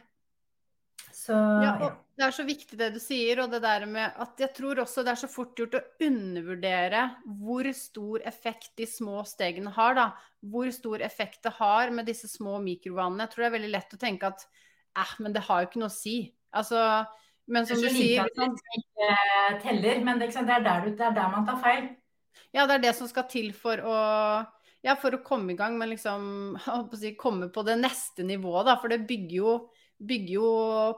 Så, 1.14 1.32
ja, 1.32 1.76
og 1.78 2.03
det 2.14 2.22
er 2.22 2.34
så 2.34 2.44
viktig 2.46 2.78
det 2.78 2.92
du 2.94 3.00
sier, 3.02 3.40
og 3.42 3.50
det 3.50 3.60
der 3.64 3.86
med 3.90 4.20
at 4.22 4.38
jeg 4.38 4.52
tror 4.54 4.84
også 4.84 5.02
det 5.02 5.14
er 5.14 5.20
så 5.24 5.30
fort 5.30 5.58
gjort 5.58 5.74
å 5.80 5.82
undervurdere 6.06 7.02
hvor 7.42 7.66
stor 7.74 8.22
effekt 8.30 8.70
de 8.78 8.86
små 8.86 9.24
stegene 9.26 9.72
har, 9.74 9.96
da. 9.98 10.06
Hvor 10.44 10.70
stor 10.74 11.02
effekt 11.02 11.42
det 11.46 11.56
har 11.58 11.90
med 11.94 12.06
disse 12.06 12.30
små 12.30 12.60
mikrovanene. 12.62 13.26
Jeg 13.26 13.34
tror 13.34 13.44
det 13.44 13.50
er 13.50 13.56
veldig 13.56 13.72
lett 13.74 13.96
å 13.96 14.00
tenke 14.00 14.30
at 14.30 14.46
eh, 14.46 15.12
men 15.24 15.34
det 15.34 15.42
har 15.48 15.62
jo 15.62 15.70
ikke 15.70 15.82
noe 15.82 15.90
å 15.90 15.96
si. 15.96 16.16
Altså, 16.54 16.80
men 17.50 17.66
som 17.66 17.82
du 17.82 17.90
sier 17.90 18.30
liksom, 18.30 18.54
ikke 18.78 19.10
teller, 19.64 20.02
men 20.06 20.22
det 20.22 20.30
er, 20.30 20.46
der, 20.46 20.90
det 20.90 21.08
er 21.08 21.16
der 21.18 21.32
man 21.32 21.48
tar 21.48 21.58
feil. 21.64 21.88
Ja, 22.54 22.68
det 22.68 22.78
er 22.78 22.84
det 22.86 22.94
som 23.00 23.10
skal 23.10 23.26
til 23.30 23.50
for 23.58 23.82
å 23.82 23.96
ja, 24.84 24.94
for 25.00 25.16
å 25.16 25.22
komme 25.24 25.54
i 25.54 25.56
gang 25.56 25.78
men 25.80 25.90
liksom, 25.94 26.54
si, 27.00 27.14
komme 27.18 27.48
på 27.50 27.64
det 27.66 27.78
neste 27.80 28.22
nivået, 28.26 28.68
da. 28.68 28.78
For 28.80 28.92
det 28.92 29.06
bygger 29.08 29.36
jo 29.40 29.54
bygger 29.98 30.34
jo 30.36 30.48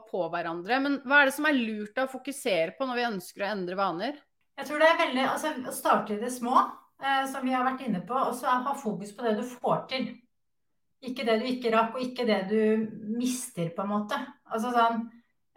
på 0.09 0.23
hverandre. 0.33 0.79
Men 0.83 0.99
hva 1.05 1.21
er 1.21 1.29
det 1.29 1.35
som 1.37 1.47
er 1.49 1.57
lurt 1.57 1.99
å 2.01 2.09
fokusere 2.11 2.75
på 2.77 2.87
når 2.87 2.99
vi 2.99 3.09
ønsker 3.11 3.43
å 3.43 3.51
endre 3.51 3.77
vaner? 3.79 4.21
Jeg 4.57 4.69
tror 4.69 4.81
det 4.81 4.87
er 4.89 5.01
veldig 5.03 5.25
altså, 5.29 5.51
å 5.69 5.75
starte 5.75 6.15
i 6.15 6.21
det 6.21 6.31
små, 6.33 6.63
eh, 7.03 7.25
som 7.29 7.45
vi 7.45 7.53
har 7.53 7.65
vært 7.67 7.83
inne 7.85 8.01
på, 8.07 8.15
og 8.17 8.33
så 8.37 8.57
ha 8.65 8.73
fokus 8.77 9.13
på 9.13 9.27
det 9.27 9.35
du 9.37 9.43
får 9.45 9.83
til. 9.91 10.07
Ikke 11.05 11.27
det 11.27 11.37
du 11.41 11.45
ikke 11.45 11.71
rakk, 11.75 11.93
og 11.93 12.01
ikke 12.01 12.25
det 12.25 12.39
du 12.49 12.87
mister, 13.19 13.69
på 13.75 13.85
en 13.85 13.91
måte. 13.91 14.17
Altså 14.49 14.73
sånn 14.73 15.03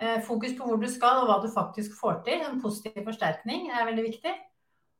eh, 0.03 0.21
Fokus 0.27 0.53
på 0.59 0.69
hvor 0.69 0.81
du 0.81 0.89
skal, 0.93 1.23
og 1.23 1.31
hva 1.31 1.39
du 1.41 1.49
faktisk 1.53 1.97
får 1.97 2.21
til. 2.29 2.45
En 2.45 2.61
positiv 2.61 3.01
forsterkning 3.09 3.71
er 3.73 3.89
veldig 3.89 4.05
viktig. 4.11 4.35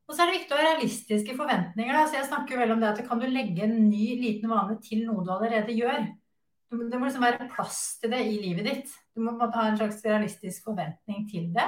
Og 0.09 0.15
så 0.15 0.23
er 0.23 0.31
det 0.31 0.39
viktig 0.41 0.55
å 0.55 0.59
ha 0.59 0.65
realistiske 0.65 1.35
forventninger. 1.37 1.93
Da. 1.95 2.07
Så 2.09 2.17
jeg 2.17 2.27
snakker 2.27 2.59
vel 2.59 2.73
om 2.73 2.81
det 2.81 2.89
at 2.89 3.05
kan 3.07 3.21
du 3.21 3.29
legge 3.29 3.63
en 3.67 3.77
ny 3.85 4.17
liten 4.19 4.49
vane 4.51 4.75
til 4.83 5.05
noe 5.05 5.23
du 5.23 5.29
allerede 5.31 5.77
gjør. 5.77 6.09
Det 6.71 6.97
må 6.97 7.07
liksom 7.07 7.23
være 7.25 7.49
plass 7.51 7.79
til 7.99 8.13
det 8.13 8.21
i 8.23 8.37
livet 8.39 8.67
ditt. 8.67 8.91
Du 9.11 9.23
må 9.25 9.33
ha 9.41 9.63
en 9.67 9.79
slags 9.79 9.99
realistisk 10.05 10.69
forventning 10.69 11.25
til 11.27 11.49
det. 11.55 11.67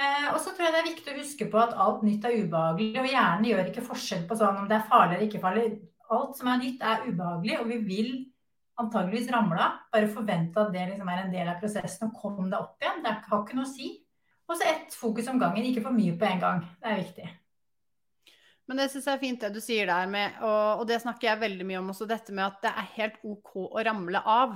Eh, 0.00 0.28
og 0.32 0.38
så 0.42 0.54
tror 0.54 0.66
jeg 0.66 0.74
det 0.74 0.80
er 0.80 0.88
viktig 0.88 1.12
å 1.12 1.18
huske 1.20 1.48
på 1.52 1.58
at 1.60 1.74
alt 1.84 2.00
nytt 2.06 2.24
er 2.24 2.38
ubehagelig. 2.40 2.94
Og 3.02 3.10
hjernen 3.10 3.48
gjør 3.50 3.68
ikke 3.70 3.84
forskjell 3.90 4.24
på 4.30 4.38
sånn 4.40 4.62
om 4.62 4.70
det 4.70 4.78
er 4.78 4.88
farlig 4.88 5.18
eller 5.18 5.26
ikke 5.28 5.42
farlig. 5.44 5.66
Alt 6.14 6.40
som 6.40 6.48
er 6.50 6.62
nytt, 6.62 6.82
er 6.84 7.04
ubehagelig, 7.04 7.58
og 7.60 7.68
vi 7.70 7.78
vil 7.84 8.10
antageligvis 8.80 9.30
ramle 9.32 9.60
av. 9.60 9.78
Bare 9.92 10.10
forvente 10.12 10.64
at 10.64 10.72
det 10.74 10.88
liksom 10.90 11.12
er 11.12 11.22
en 11.22 11.32
del 11.36 11.52
av 11.52 11.60
prosessen, 11.60 12.10
og 12.10 12.18
kom 12.20 12.48
deg 12.48 12.58
opp 12.58 12.82
igjen. 12.82 13.04
Det 13.04 13.14
har 13.28 13.44
ikke 13.44 13.60
noe 13.60 13.68
å 13.68 13.72
si. 13.72 13.92
Og 14.44 14.58
så 14.60 14.68
ett 14.68 14.96
fokus 14.96 15.28
om 15.32 15.40
gangen, 15.40 15.64
ikke 15.64 15.84
for 15.86 15.96
mye 15.96 16.16
på 16.20 16.28
en 16.28 16.42
gang. 16.42 16.68
Det 16.80 16.90
er 16.90 17.00
viktig. 17.00 17.30
Men 18.68 18.80
det 18.80 18.90
syns 18.92 19.08
jeg 19.08 19.18
er 19.18 19.20
fint 19.22 19.42
det 19.44 19.50
du 19.52 19.60
sier 19.60 19.90
der 19.90 20.06
med, 20.08 20.38
og, 20.40 20.80
og, 20.80 20.84
det 20.88 21.02
snakker 21.02 21.28
jeg 21.28 21.42
veldig 21.42 21.66
mye 21.68 21.80
om 21.82 21.90
også, 21.92 22.06
dette 22.08 22.32
med 22.32 22.46
at 22.46 22.62
det 22.64 22.72
er 22.72 22.94
helt 22.94 23.18
OK 23.28 23.58
å 23.66 23.84
ramle 23.84 24.22
av. 24.24 24.54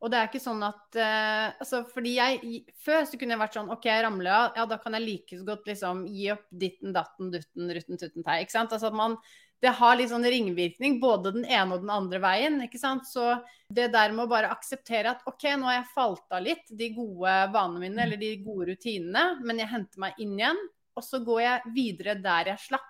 Og 0.00 0.08
det 0.08 0.16
er 0.16 0.30
ikke 0.30 0.40
sånn 0.40 0.62
at 0.64 0.96
uh, 0.96 1.50
altså, 1.60 1.82
fordi 1.92 2.14
jeg 2.16 2.62
Før 2.80 3.02
så 3.04 3.18
kunne 3.20 3.34
jeg 3.34 3.42
vært 3.42 3.58
sånn 3.58 3.68
OK, 3.74 3.84
jeg 3.84 4.04
ramler 4.06 4.32
av, 4.32 4.56
ja 4.56 4.64
da 4.70 4.78
kan 4.80 4.96
jeg 4.96 5.04
like 5.04 5.36
så 5.36 5.44
godt 5.44 5.68
liksom 5.68 6.06
gi 6.08 6.30
opp 6.32 6.46
ditten, 6.62 6.94
datten, 6.96 7.28
dutten, 7.34 7.72
rutten, 7.76 8.00
tutten, 8.00 8.24
tei. 8.24 8.38
Ikke 8.46 8.56
sant. 8.56 8.72
Altså 8.72 8.88
at 8.88 8.96
man 8.96 9.18
det 9.60 9.74
har 9.76 9.96
litt 9.98 10.08
sånn 10.08 10.24
ringvirkning 10.24 10.96
både 11.02 11.34
den 11.34 11.44
ene 11.44 11.76
og 11.76 11.82
den 11.82 11.92
andre 11.92 12.20
veien. 12.22 12.56
ikke 12.64 12.80
sant? 12.80 13.04
Så 13.04 13.34
det 13.68 13.90
der 13.92 14.14
med 14.16 14.24
å 14.24 14.30
bare 14.30 14.52
akseptere 14.54 15.12
at 15.12 15.26
OK, 15.28 15.44
nå 15.52 15.68
har 15.68 15.82
jeg 15.82 15.90
falt 15.92 16.32
av 16.32 16.46
litt, 16.46 16.64
de 16.72 16.88
gode 16.96 17.34
vanene 17.52 17.82
mine 17.84 18.06
eller 18.06 18.20
de 18.20 18.32
gode 18.44 18.70
rutinene, 18.72 19.34
men 19.44 19.60
jeg 19.60 19.68
henter 19.68 20.00
meg 20.06 20.22
inn 20.22 20.38
igjen. 20.38 20.62
Og 20.96 21.04
så 21.04 21.20
går 21.24 21.42
jeg 21.44 21.74
videre 21.76 22.16
der 22.24 22.54
jeg 22.54 22.64
slapp. 22.70 22.89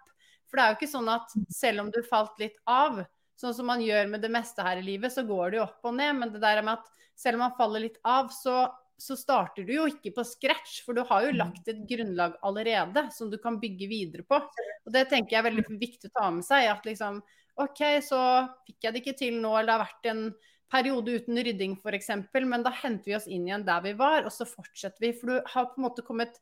For 0.51 0.59
det 0.59 0.67
er 0.67 0.75
jo 0.75 0.79
ikke 0.81 0.93
sånn 0.93 1.11
at 1.13 1.39
selv 1.55 1.85
om 1.85 1.95
du 1.95 2.01
falt 2.07 2.43
litt 2.43 2.59
av, 2.67 3.01
Sånn 3.41 3.57
som 3.57 3.71
man 3.71 3.81
gjør 3.81 4.09
med 4.11 4.21
det 4.21 4.29
meste 4.33 4.65
her 4.65 4.83
i 4.83 4.85
livet, 4.85 5.15
så 5.15 5.25
går 5.25 5.53
det 5.53 5.61
jo 5.61 5.65
opp 5.65 5.89
og 5.89 5.97
ned. 5.97 6.13
Men 6.19 6.33
det 6.35 6.43
der 6.43 6.61
med 6.61 6.77
at 6.77 7.07
selv 7.17 7.39
om 7.39 7.47
man 7.47 7.57
faller 7.57 7.87
litt 7.87 7.97
av, 8.05 8.29
så, 8.35 8.67
så 9.01 9.17
starter 9.17 9.65
du 9.65 9.73
jo 9.79 9.87
ikke 9.89 10.13
på 10.17 10.25
scratch. 10.29 10.83
For 10.85 10.97
du 10.97 11.07
har 11.09 11.25
jo 11.25 11.39
lagt 11.39 11.71
et 11.73 11.81
grunnlag 11.89 12.37
allerede 12.45 13.07
som 13.17 13.33
du 13.33 13.39
kan 13.41 13.57
bygge 13.63 13.89
videre 13.89 14.27
på. 14.29 14.43
Og 14.85 14.93
det 14.93 15.07
tenker 15.09 15.37
jeg 15.37 15.41
er 15.41 15.49
veldig 15.49 15.81
viktig 15.81 16.11
å 16.11 16.17
ta 16.21 16.29
med 16.37 16.45
seg. 16.45 16.69
At 16.69 16.85
liksom 16.89 17.23
OK, 17.61 17.81
så 18.05 18.21
fikk 18.69 18.85
jeg 18.85 18.93
det 18.93 19.05
ikke 19.05 19.19
til 19.23 19.41
nå, 19.41 19.55
eller 19.55 19.71
det 19.71 19.77
har 19.79 19.87
vært 19.87 20.13
en 20.13 20.25
periode 20.71 21.17
uten 21.19 21.41
rydding 21.41 21.73
f.eks., 21.81 22.13
men 22.45 22.63
da 22.63 22.71
henter 22.77 23.09
vi 23.09 23.17
oss 23.17 23.27
inn 23.27 23.49
igjen 23.49 23.65
der 23.67 23.81
vi 23.83 23.97
var, 23.99 24.23
og 24.29 24.31
så 24.31 24.45
fortsetter 24.47 25.03
vi. 25.03 25.15
For 25.17 25.33
du 25.33 25.51
har 25.55 25.73
på 25.73 25.81
en 25.81 25.89
måte 25.89 26.05
kommet 26.07 26.37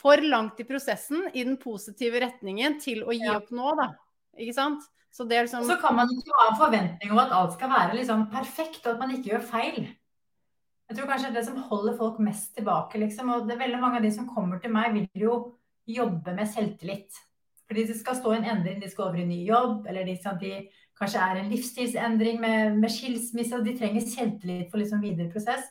for 0.00 0.22
langt 0.24 0.60
i 0.60 0.64
prosessen 0.64 1.26
i 1.32 1.44
den 1.44 1.58
positive 1.60 2.22
retningen 2.24 2.78
til 2.80 3.02
å 3.04 3.14
gi 3.16 3.28
opp 3.32 3.50
nå, 3.52 3.74
da. 3.78 3.90
Ikke 4.40 4.56
sant? 4.56 4.84
Så, 5.12 5.26
liksom... 5.28 5.66
så 5.68 5.76
kan 5.76 5.96
man 5.98 6.08
ikke 6.08 6.32
ha 6.38 6.46
en 6.48 6.60
forventning 6.60 7.10
om 7.12 7.20
at 7.20 7.34
alt 7.36 7.58
skal 7.58 7.68
være 7.68 7.98
liksom 7.98 8.30
perfekt, 8.32 8.80
og 8.86 8.94
at 8.94 9.02
man 9.02 9.12
ikke 9.12 9.34
gjør 9.34 9.44
feil. 9.50 9.82
Jeg 10.88 10.96
tror 10.96 11.10
kanskje 11.10 11.28
det 11.28 11.34
er 11.34 11.40
det 11.40 11.48
som 11.50 11.66
holder 11.68 11.98
folk 11.98 12.20
mest 12.24 12.54
tilbake, 12.56 13.00
liksom. 13.00 13.28
Og 13.34 13.44
det 13.48 13.54
er 13.54 13.60
veldig 13.66 13.80
mange 13.82 14.00
av 14.00 14.06
de 14.06 14.12
som 14.14 14.28
kommer 14.28 14.60
til 14.60 14.72
meg, 14.72 14.96
vil 14.96 15.26
jo 15.26 15.36
jobbe 15.88 16.32
med 16.36 16.48
selvtillit. 16.48 17.20
Fordi 17.68 17.84
det 17.88 17.96
skal 17.96 18.18
stå 18.18 18.32
en 18.36 18.48
endring, 18.54 18.80
de 18.80 18.90
skal 18.90 19.10
over 19.10 19.20
i 19.20 19.28
ny 19.28 19.42
jobb, 19.46 19.86
eller 19.88 20.08
de, 20.08 20.16
sånn, 20.20 20.40
de 20.40 20.66
kanskje 20.98 21.22
er 21.24 21.40
en 21.40 21.52
livsstilsendring 21.52 22.40
med, 22.40 22.76
med, 22.80 22.92
skilsmisse, 22.92 23.56
og 23.56 23.68
de 23.68 23.76
trenger 23.78 24.04
selvtillit 24.04 24.68
for 24.72 24.80
liksom 24.80 25.04
videre 25.04 25.32
prosess. 25.32 25.68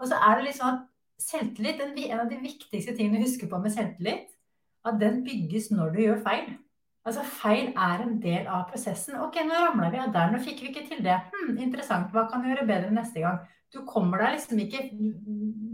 Og 0.00 0.08
så 0.10 0.16
er 0.16 0.38
det 0.38 0.50
liksom 0.50 0.70
at 0.70 0.86
selvtillit, 1.24 1.80
en 1.80 2.20
av 2.20 2.28
de 2.30 2.38
viktigste 2.42 2.94
tingene 2.96 3.22
å 3.22 3.26
huske 3.26 3.48
på 3.50 3.60
med 3.62 3.74
selvtillit, 3.74 4.30
at 4.84 5.00
den 5.00 5.22
bygges 5.24 5.70
når 5.72 5.94
du 5.94 6.00
gjør 6.04 6.22
feil. 6.24 6.52
Altså 7.04 7.24
Feil 7.28 7.66
er 7.76 8.00
en 8.00 8.14
del 8.20 8.46
av 8.48 8.64
prosessen. 8.70 9.18
Ok, 9.20 9.36
nå 9.44 9.56
ramla 9.60 9.90
vi 9.92 10.00
av 10.00 10.12
der, 10.12 10.30
nå 10.32 10.40
fikk 10.44 10.62
vi 10.64 10.70
ikke 10.70 10.86
til 10.88 11.02
det. 11.04 11.18
Hm, 11.34 11.58
interessant, 11.60 12.08
hva 12.14 12.24
kan 12.30 12.40
vi 12.44 12.52
gjøre 12.52 12.68
bedre 12.68 12.92
neste 12.94 13.20
gang? 13.20 13.42
Du 13.74 13.82
kommer 13.88 14.22
deg 14.22 14.36
liksom 14.36 14.60
ikke 14.62 14.84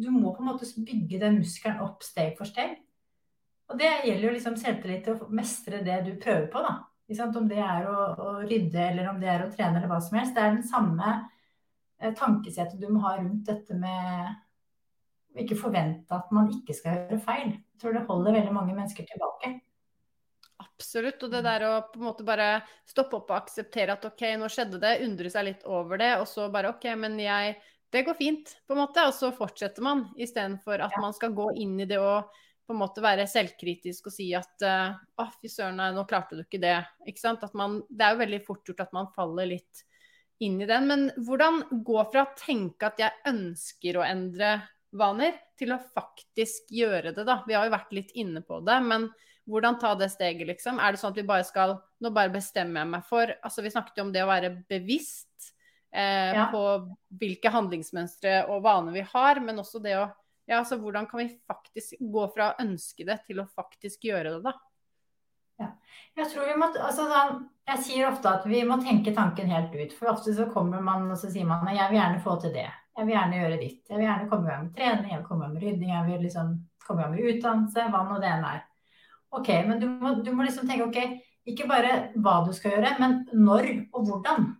Du 0.01 0.09
må 0.15 0.31
på 0.33 0.41
en 0.41 0.49
måte 0.49 0.67
bygge 0.87 1.19
den 1.21 1.37
muskelen 1.43 1.83
opp 1.85 2.03
steg 2.03 2.33
for 2.39 2.49
steg. 2.49 2.79
Og 3.71 3.79
det 3.79 3.91
gjelder 4.07 4.27
jo 4.27 4.35
liksom 4.35 4.57
selvtillit 4.59 5.05
til 5.07 5.21
å 5.21 5.29
mestre 5.37 5.83
det 5.87 6.01
du 6.09 6.15
prøver 6.19 6.49
på, 6.51 6.63
da. 6.67 6.79
Om 7.11 7.49
det 7.51 7.59
er 7.59 7.87
å, 7.91 7.97
å, 8.23 8.33
rydde, 8.47 8.81
eller 8.81 9.11
om 9.11 9.19
det 9.21 9.31
er 9.31 9.45
å 9.45 9.51
trene, 9.51 9.79
eller 9.79 9.91
hva 9.91 9.99
som 10.03 10.17
helst. 10.19 10.35
Det 10.35 10.43
er 10.43 10.55
den 10.57 10.67
samme 10.67 11.15
eh, 12.01 12.15
tankesettet 12.19 12.81
du 12.81 12.89
må 12.91 13.03
ha 13.05 13.17
rundt 13.19 13.47
dette 13.51 13.77
med 13.79 14.35
ikke 15.39 15.59
forvente 15.59 16.15
at 16.15 16.31
man 16.35 16.51
ikke 16.53 16.75
skal 16.77 16.97
gjøre 16.97 17.21
feil. 17.25 17.53
Jeg 17.55 17.83
tror 17.83 17.97
det 17.97 18.07
holder 18.09 18.37
veldig 18.39 18.55
mange 18.55 18.77
mennesker 18.77 19.07
tilbake. 19.07 19.53
Absolutt. 20.61 21.23
Og 21.23 21.33
det 21.33 21.43
der 21.47 21.65
å 21.69 21.73
på 21.93 22.01
en 22.01 22.09
måte 22.09 22.27
bare 22.27 22.51
stoppe 22.89 23.21
opp 23.21 23.31
og 23.33 23.39
akseptere 23.39 23.97
at 23.97 24.07
OK, 24.09 24.25
nå 24.41 24.49
skjedde 24.53 24.81
det, 24.83 24.99
undre 25.07 25.33
seg 25.33 25.47
litt 25.47 25.67
over 25.69 26.01
det, 26.01 26.15
og 26.21 26.29
så 26.29 26.51
bare 26.53 26.75
OK, 26.75 26.89
men 27.01 27.19
jeg 27.21 27.59
Det 27.91 28.05
går 28.07 28.15
fint, 28.15 28.53
på 28.71 28.75
en 28.77 28.79
måte. 28.85 29.03
Og 29.03 29.11
så 29.17 29.33
fortsetter 29.35 29.83
man, 29.83 30.05
istedenfor 30.15 30.79
at 30.79 30.93
ja. 30.95 31.01
man 31.03 31.11
skal 31.11 31.33
gå 31.35 31.49
inn 31.59 31.73
i 31.83 31.89
det 31.91 31.99
og 31.99 32.29
på 32.63 32.77
en 32.77 32.79
måte 32.79 33.03
være 33.03 33.25
selvkritisk 33.27 34.07
og 34.07 34.15
si 34.15 34.29
at 34.39 34.63
å, 34.63 35.25
oh, 35.25 35.33
fy 35.43 35.51
søren, 35.51 35.81
nå 35.97 36.05
klarte 36.07 36.39
du 36.39 36.45
ikke 36.45 36.61
det. 36.63 36.77
Ikke 37.11 37.19
sant? 37.19 37.43
At 37.43 37.57
man, 37.59 37.81
det 37.91 38.07
er 38.07 38.15
jo 38.15 38.21
veldig 38.21 38.41
fort 38.47 38.63
gjort 38.63 38.85
at 38.85 38.95
man 38.95 39.11
faller 39.17 39.51
litt 39.51 39.83
inn 40.39 40.61
i 40.63 40.69
den. 40.71 40.87
Men 40.87 41.03
hvordan 41.19 41.65
gå 41.83 42.05
fra 42.13 42.29
å 42.29 42.37
tenke 42.39 42.93
at 42.93 43.03
jeg 43.03 43.33
ønsker 43.33 43.99
å 43.99 44.07
endre 44.07 44.53
vaner, 44.97 45.37
til 45.59 45.75
å 45.75 45.81
faktisk 45.95 46.71
gjøre 46.73 47.13
det, 47.15 47.25
da? 47.29 47.41
Vi 47.47 47.55
har 47.55 47.67
jo 47.69 47.75
vært 47.75 47.93
litt 47.95 48.15
inne 48.19 48.43
på 48.47 48.63
det. 48.67 48.79
men 48.83 49.11
hvordan 49.51 49.79
ta 49.81 49.95
det 49.99 50.11
steget, 50.13 50.47
liksom? 50.47 50.79
Er 50.79 50.95
det 50.95 51.01
sånn 51.01 51.15
at 51.15 51.21
vi 51.21 51.27
bare 51.27 51.47
skal 51.47 51.79
Nå 52.01 52.13
bare 52.15 52.33
bestemmer 52.33 52.85
jeg 52.85 52.93
meg 52.93 53.07
for 53.09 53.33
Altså, 53.43 53.65
vi 53.65 53.73
snakket 53.73 53.99
jo 53.99 54.07
om 54.07 54.15
det 54.15 54.23
å 54.25 54.31
være 54.31 54.53
bevisst 54.71 55.51
eh, 55.93 56.37
ja. 56.37 56.49
på 56.53 56.63
hvilke 57.21 57.53
handlingsmønstre 57.53 58.45
og 58.49 58.65
vaner 58.65 58.95
vi 58.95 59.05
har, 59.13 59.43
men 59.45 59.63
også 59.63 59.83
det 59.85 59.99
å 59.99 60.09
Ja, 60.51 60.59
altså 60.59 60.81
hvordan 60.81 61.07
kan 61.07 61.21
vi 61.23 61.29
faktisk 61.47 62.01
gå 62.01 62.25
fra 62.35 62.49
å 62.51 62.65
ønske 62.65 63.05
det 63.07 63.21
til 63.29 63.39
å 63.39 63.47
faktisk 63.55 64.09
gjøre 64.09 64.33
det, 64.35 64.41
da? 64.49 64.55
Ja. 65.61 65.69
Jeg 66.19 66.31
tror 66.33 66.49
vi 66.49 66.57
må, 66.59 66.67
altså, 66.75 67.05
jeg 67.69 67.83
sier 67.85 68.09
ofte 68.09 68.33
at 68.33 68.49
vi 68.51 68.65
må 68.67 68.81
tenke 68.83 69.13
tanken 69.15 69.53
helt 69.53 69.77
ut. 69.77 69.95
For 69.95 70.11
ofte 70.11 70.35
så 70.35 70.49
kommer 70.51 70.83
man 70.83 71.07
og 71.07 71.21
så 71.21 71.31
sier 71.31 71.47
man 71.47 71.69
at 71.69 71.77
jeg 71.77 71.93
vil 71.93 72.01
gjerne 72.01 72.23
få 72.25 72.35
til 72.43 72.57
det. 72.57 72.67
Jeg 72.99 73.07
vil 73.07 73.15
gjerne 73.15 73.39
gjøre 73.39 73.61
ditt. 73.61 73.81
Jeg 73.89 73.97
vil 73.97 74.07
gjerne 74.07 74.29
komme 74.31 74.51
i 74.51 74.63
med 74.65 74.75
trening, 74.77 75.11
jeg 75.13 75.21
vil 75.21 75.29
komme 75.29 75.47
i 75.47 75.53
med 75.55 75.65
rydding, 75.65 75.93
jeg 75.95 76.07
vil 76.09 76.25
liksom 76.27 76.55
komme 76.87 77.07
i 77.07 77.13
med 77.13 77.35
utdannelse, 77.35 77.87
hva 77.93 78.05
nå 78.07 78.19
det 78.23 78.31
enn 78.31 78.47
er. 78.51 78.63
Ok, 79.31 79.51
men 79.69 79.79
du 79.81 79.87
må, 79.89 80.15
du 80.25 80.33
må 80.35 80.47
liksom 80.47 80.67
tenke 80.67 80.89
ok, 80.89 81.21
ikke 81.51 81.69
bare 81.71 81.93
hva 82.19 82.41
du 82.47 82.51
skal 82.57 82.75
gjøre, 82.75 82.97
men 83.01 83.21
når 83.33 83.71
og 83.95 84.09
hvordan. 84.09 84.51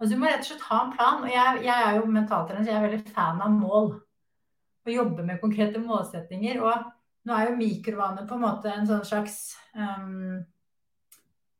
Altså, 0.00 0.14
du 0.14 0.20
må 0.20 0.30
rett 0.30 0.42
og 0.42 0.48
slett 0.48 0.66
ha 0.70 0.80
en 0.82 0.94
plan. 0.96 1.20
Og 1.22 1.30
jeg, 1.30 1.60
jeg 1.68 1.84
er 1.88 1.98
jo 1.98 2.08
mentaltrener, 2.10 2.64
så 2.64 2.72
jeg 2.72 2.80
er 2.80 2.88
veldig 2.88 3.14
fan 3.14 3.44
av 3.44 3.52
mål. 3.54 3.92
Å 4.84 4.92
jobbe 4.92 5.24
med 5.24 5.40
konkrete 5.40 5.80
målsettinger. 5.80 6.60
Og 6.64 6.88
nå 7.28 7.36
er 7.36 7.50
jo 7.50 7.60
mikrovaner 7.60 8.26
på 8.28 8.36
en 8.36 8.44
måte 8.44 8.72
en 8.72 8.88
sånn 8.88 9.04
slags 9.06 9.38
um, 9.76 10.42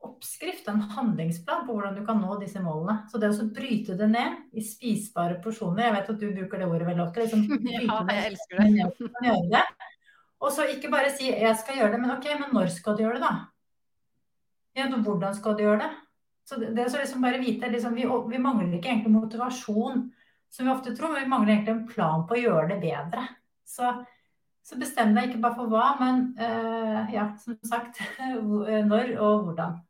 oppskrift, 0.05 0.69
en 0.69 0.85
handlingsplan 0.95 1.65
på 1.67 1.75
hvordan 1.75 1.97
du 1.97 2.05
kan 2.07 2.21
nå 2.21 2.37
disse 2.41 2.61
målene. 2.63 3.05
Så 3.11 3.21
det 3.21 3.33
å 3.33 3.49
bryte 3.55 3.97
det 3.99 4.09
ned 4.13 4.55
i 4.57 4.63
spisbare 4.65 5.41
porsjoner 5.45 5.89
Jeg 5.89 5.97
vet 5.97 6.13
at 6.15 6.21
du 6.21 6.29
bruker 6.37 6.61
det 6.63 6.69
ordet 6.69 6.89
veldig 6.91 7.05
ofte. 7.07 7.25
Liksom, 7.25 7.45
ja, 7.75 7.99
jeg 8.13 8.31
elsker 8.31 8.63
det. 8.63 9.35
det. 9.55 9.65
Og 10.45 10.53
så 10.53 10.69
ikke 10.69 10.93
bare 10.93 11.13
si 11.15 11.31
'jeg 11.31 11.57
skal 11.57 11.79
gjøre 11.81 11.93
det', 11.95 12.01
men 12.01 12.17
ok, 12.17 12.27
men 12.41 12.53
når 12.53 12.73
skal 12.73 12.97
du 12.97 13.05
gjøre 13.05 13.21
det, 13.21 13.29
da? 13.29 13.35
Ja, 14.77 14.89
hvordan 14.91 15.35
skal 15.35 15.55
du 15.57 15.63
gjøre 15.63 15.79
det? 15.85 15.93
Så 16.45 16.59
det, 16.61 16.75
det 16.77 16.91
så 16.91 16.99
liksom 16.99 17.23
bare 17.23 17.41
vite 17.41 17.71
liksom, 17.71 17.95
vi, 17.95 18.05
vi, 18.05 18.39
mangler 18.39 18.77
ikke 18.77 18.91
egentlig 18.91 19.13
motivasjon, 19.15 20.11
som 20.51 20.67
vi 20.67 20.73
ofte 20.73 20.97
tror, 20.97 21.13
men 21.13 21.25
vi 21.25 21.31
mangler 21.31 21.55
egentlig 21.55 21.75
en 21.75 21.87
plan 21.89 22.27
på 22.29 22.37
å 22.37 22.43
gjøre 22.43 22.69
det 22.75 22.81
bedre. 22.83 23.25
Så, 23.65 23.95
så 24.63 24.79
bestem 24.81 25.15
deg 25.17 25.31
ikke 25.31 25.41
bare 25.47 25.57
for 25.57 25.73
hva, 25.73 25.87
men 26.03 26.27
uh, 26.37 27.09
ja, 27.15 27.31
som 27.41 27.57
sagt, 27.65 28.03
når 28.91 29.17
og 29.17 29.49
hvordan. 29.49 29.81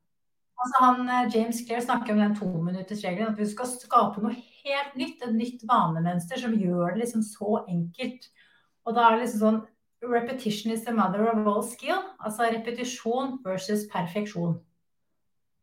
Altså 0.62 0.80
han, 0.80 1.08
eh, 1.08 1.30
James 1.34 1.60
Clare 1.66 1.82
snakker 1.82 2.14
om 2.14 2.22
den 2.22 2.36
tominuttersregelen, 2.38 3.32
at 3.32 3.38
vi 3.38 3.46
skal 3.50 3.68
skape 3.68 4.22
noe 4.22 4.34
helt 4.34 4.98
nytt. 4.98 5.22
Et 5.22 5.34
nytt 5.34 5.64
vanemønster 5.68 6.40
som 6.40 6.54
gjør 6.56 6.94
det 6.94 7.04
liksom 7.04 7.24
så 7.26 7.64
enkelt. 7.68 8.28
Og 8.84 8.94
da 8.94 9.08
er 9.08 9.16
det 9.16 9.24
liksom 9.24 9.42
sånn 9.42 9.62
repetition 10.04 10.72
is 10.72 10.84
the 10.84 10.92
mother 10.92 11.26
of 11.28 11.46
all 11.46 11.62
skill. 11.62 12.02
Altså 12.20 12.50
repetisjon 12.52 13.38
versus 13.44 13.86
perfeksjon. 13.92 14.58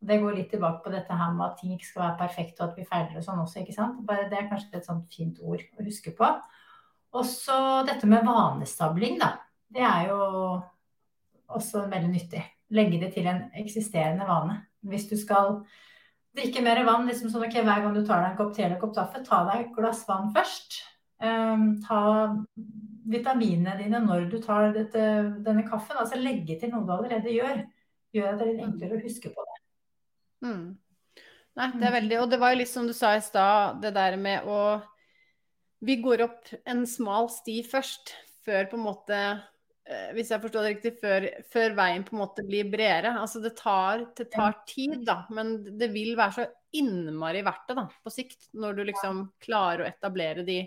Det 0.01 0.17
går 0.21 0.33
litt 0.33 0.49
tilbake 0.49 0.81
på 0.83 0.91
dette 0.93 1.13
her 1.13 1.33
med 1.35 1.45
at 1.45 1.59
ting 1.59 1.75
ikke 1.75 1.85
skal 1.85 2.03
være 2.07 2.21
perfekte, 2.23 2.63
og 2.63 2.71
at 2.71 2.79
vi 2.79 2.87
feiler 2.89 3.19
og 3.19 3.25
sånn 3.25 3.41
også, 3.43 3.61
ikke 3.61 3.75
sant. 3.75 3.99
Bare 4.05 4.25
det 4.31 4.39
er 4.39 4.49
kanskje 4.49 4.79
et 4.79 4.87
sånt 4.89 5.13
fint 5.13 5.37
ord 5.45 5.61
å 5.77 5.85
huske 5.85 6.13
på. 6.17 6.29
Og 7.11 7.27
så 7.27 7.59
dette 7.85 8.09
med 8.09 8.25
vanestabling, 8.25 9.19
da. 9.21 9.35
Det 9.71 9.83
er 9.85 10.09
jo 10.09 10.23
også 11.51 11.85
veldig 11.91 12.09
nyttig. 12.09 12.41
Legge 12.73 12.99
det 13.01 13.11
til 13.13 13.27
en 13.29 13.43
eksisterende 13.61 14.25
vane. 14.25 14.57
Hvis 14.87 15.07
du 15.09 15.17
skal 15.19 15.61
drikke 16.37 16.63
mer 16.63 16.81
vann, 16.87 17.07
liksom 17.09 17.31
sånn 17.31 17.45
ok, 17.47 17.59
hver 17.61 17.83
gang 17.83 17.95
du 17.95 18.03
tar 18.05 18.23
deg 18.23 18.31
en 18.31 18.39
kopp 18.39 18.53
te 18.55 18.63
eller 18.63 18.77
en 18.77 18.81
kopp 18.81 18.95
kaffe, 18.95 19.23
ta 19.27 19.43
deg 19.49 19.65
et 19.65 19.73
glass 19.75 20.05
vann 20.07 20.31
først. 20.35 20.79
Um, 21.21 21.75
ta 21.85 22.01
vitaminene 23.11 23.75
dine 23.77 23.99
når 24.01 24.29
du 24.31 24.37
tar 24.41 24.71
dette, 24.75 25.03
denne 25.45 25.65
kaffen. 25.67 25.99
Altså 25.99 26.19
legge 26.19 26.57
til 26.59 26.71
noe 26.71 26.85
du 26.87 26.93
allerede 26.95 27.33
gjør. 27.33 27.65
Gjør 28.15 28.31
at 28.31 28.39
det 28.39 28.45
er 28.45 28.53
litt 28.53 28.63
enklere 28.65 28.97
å 28.97 29.03
huske 29.03 29.31
på 29.33 29.45
det. 29.47 29.59
Mm. 30.47 30.65
Nei, 31.59 31.67
det 31.77 31.85
er 31.85 31.93
veldig 31.93 32.17
Og 32.23 32.29
det 32.31 32.39
var 32.41 32.53
jo 32.53 32.61
litt 32.61 32.71
som 32.71 32.87
du 32.87 32.93
sa 32.95 33.11
i 33.13 33.21
stad, 33.21 33.81
det 33.83 33.91
der 33.93 34.15
med 34.17 34.47
å 34.49 34.79
Vi 35.83 35.97
går 36.01 36.23
opp 36.25 36.49
en 36.69 36.85
smal 36.89 37.29
sti 37.29 37.59
først, 37.67 38.13
før 38.45 38.69
på 38.71 38.77
en 38.79 38.85
måte 38.85 39.19
hvis 40.15 40.31
jeg 40.31 40.41
forstår 40.43 40.65
det 40.65 40.71
riktig, 40.75 40.91
før, 41.01 41.27
før, 41.51 41.75
veien 41.77 42.03
på 42.07 42.15
en 42.15 42.21
måte 42.21 42.45
blir 42.47 42.69
bredere. 42.71 43.13
Altså 43.19 43.41
det 43.43 43.53
tar, 43.59 44.05
det 44.17 44.29
tar, 44.33 44.61
tid, 44.69 45.01
da, 45.07 45.21
men 45.33 45.57
det 45.79 45.91
vil 45.93 46.13
være 46.19 46.37
så 46.37 46.47
innmari 46.79 47.43
verdt 47.43 47.71
det 47.71 47.77
da, 47.81 47.87
på 48.03 48.13
sikt. 48.13 48.49
Når 48.57 48.77
du 48.77 48.85
liksom 48.87 49.25
klarer 49.43 49.83
å 49.83 49.89
etablere 49.89 50.45
de 50.47 50.61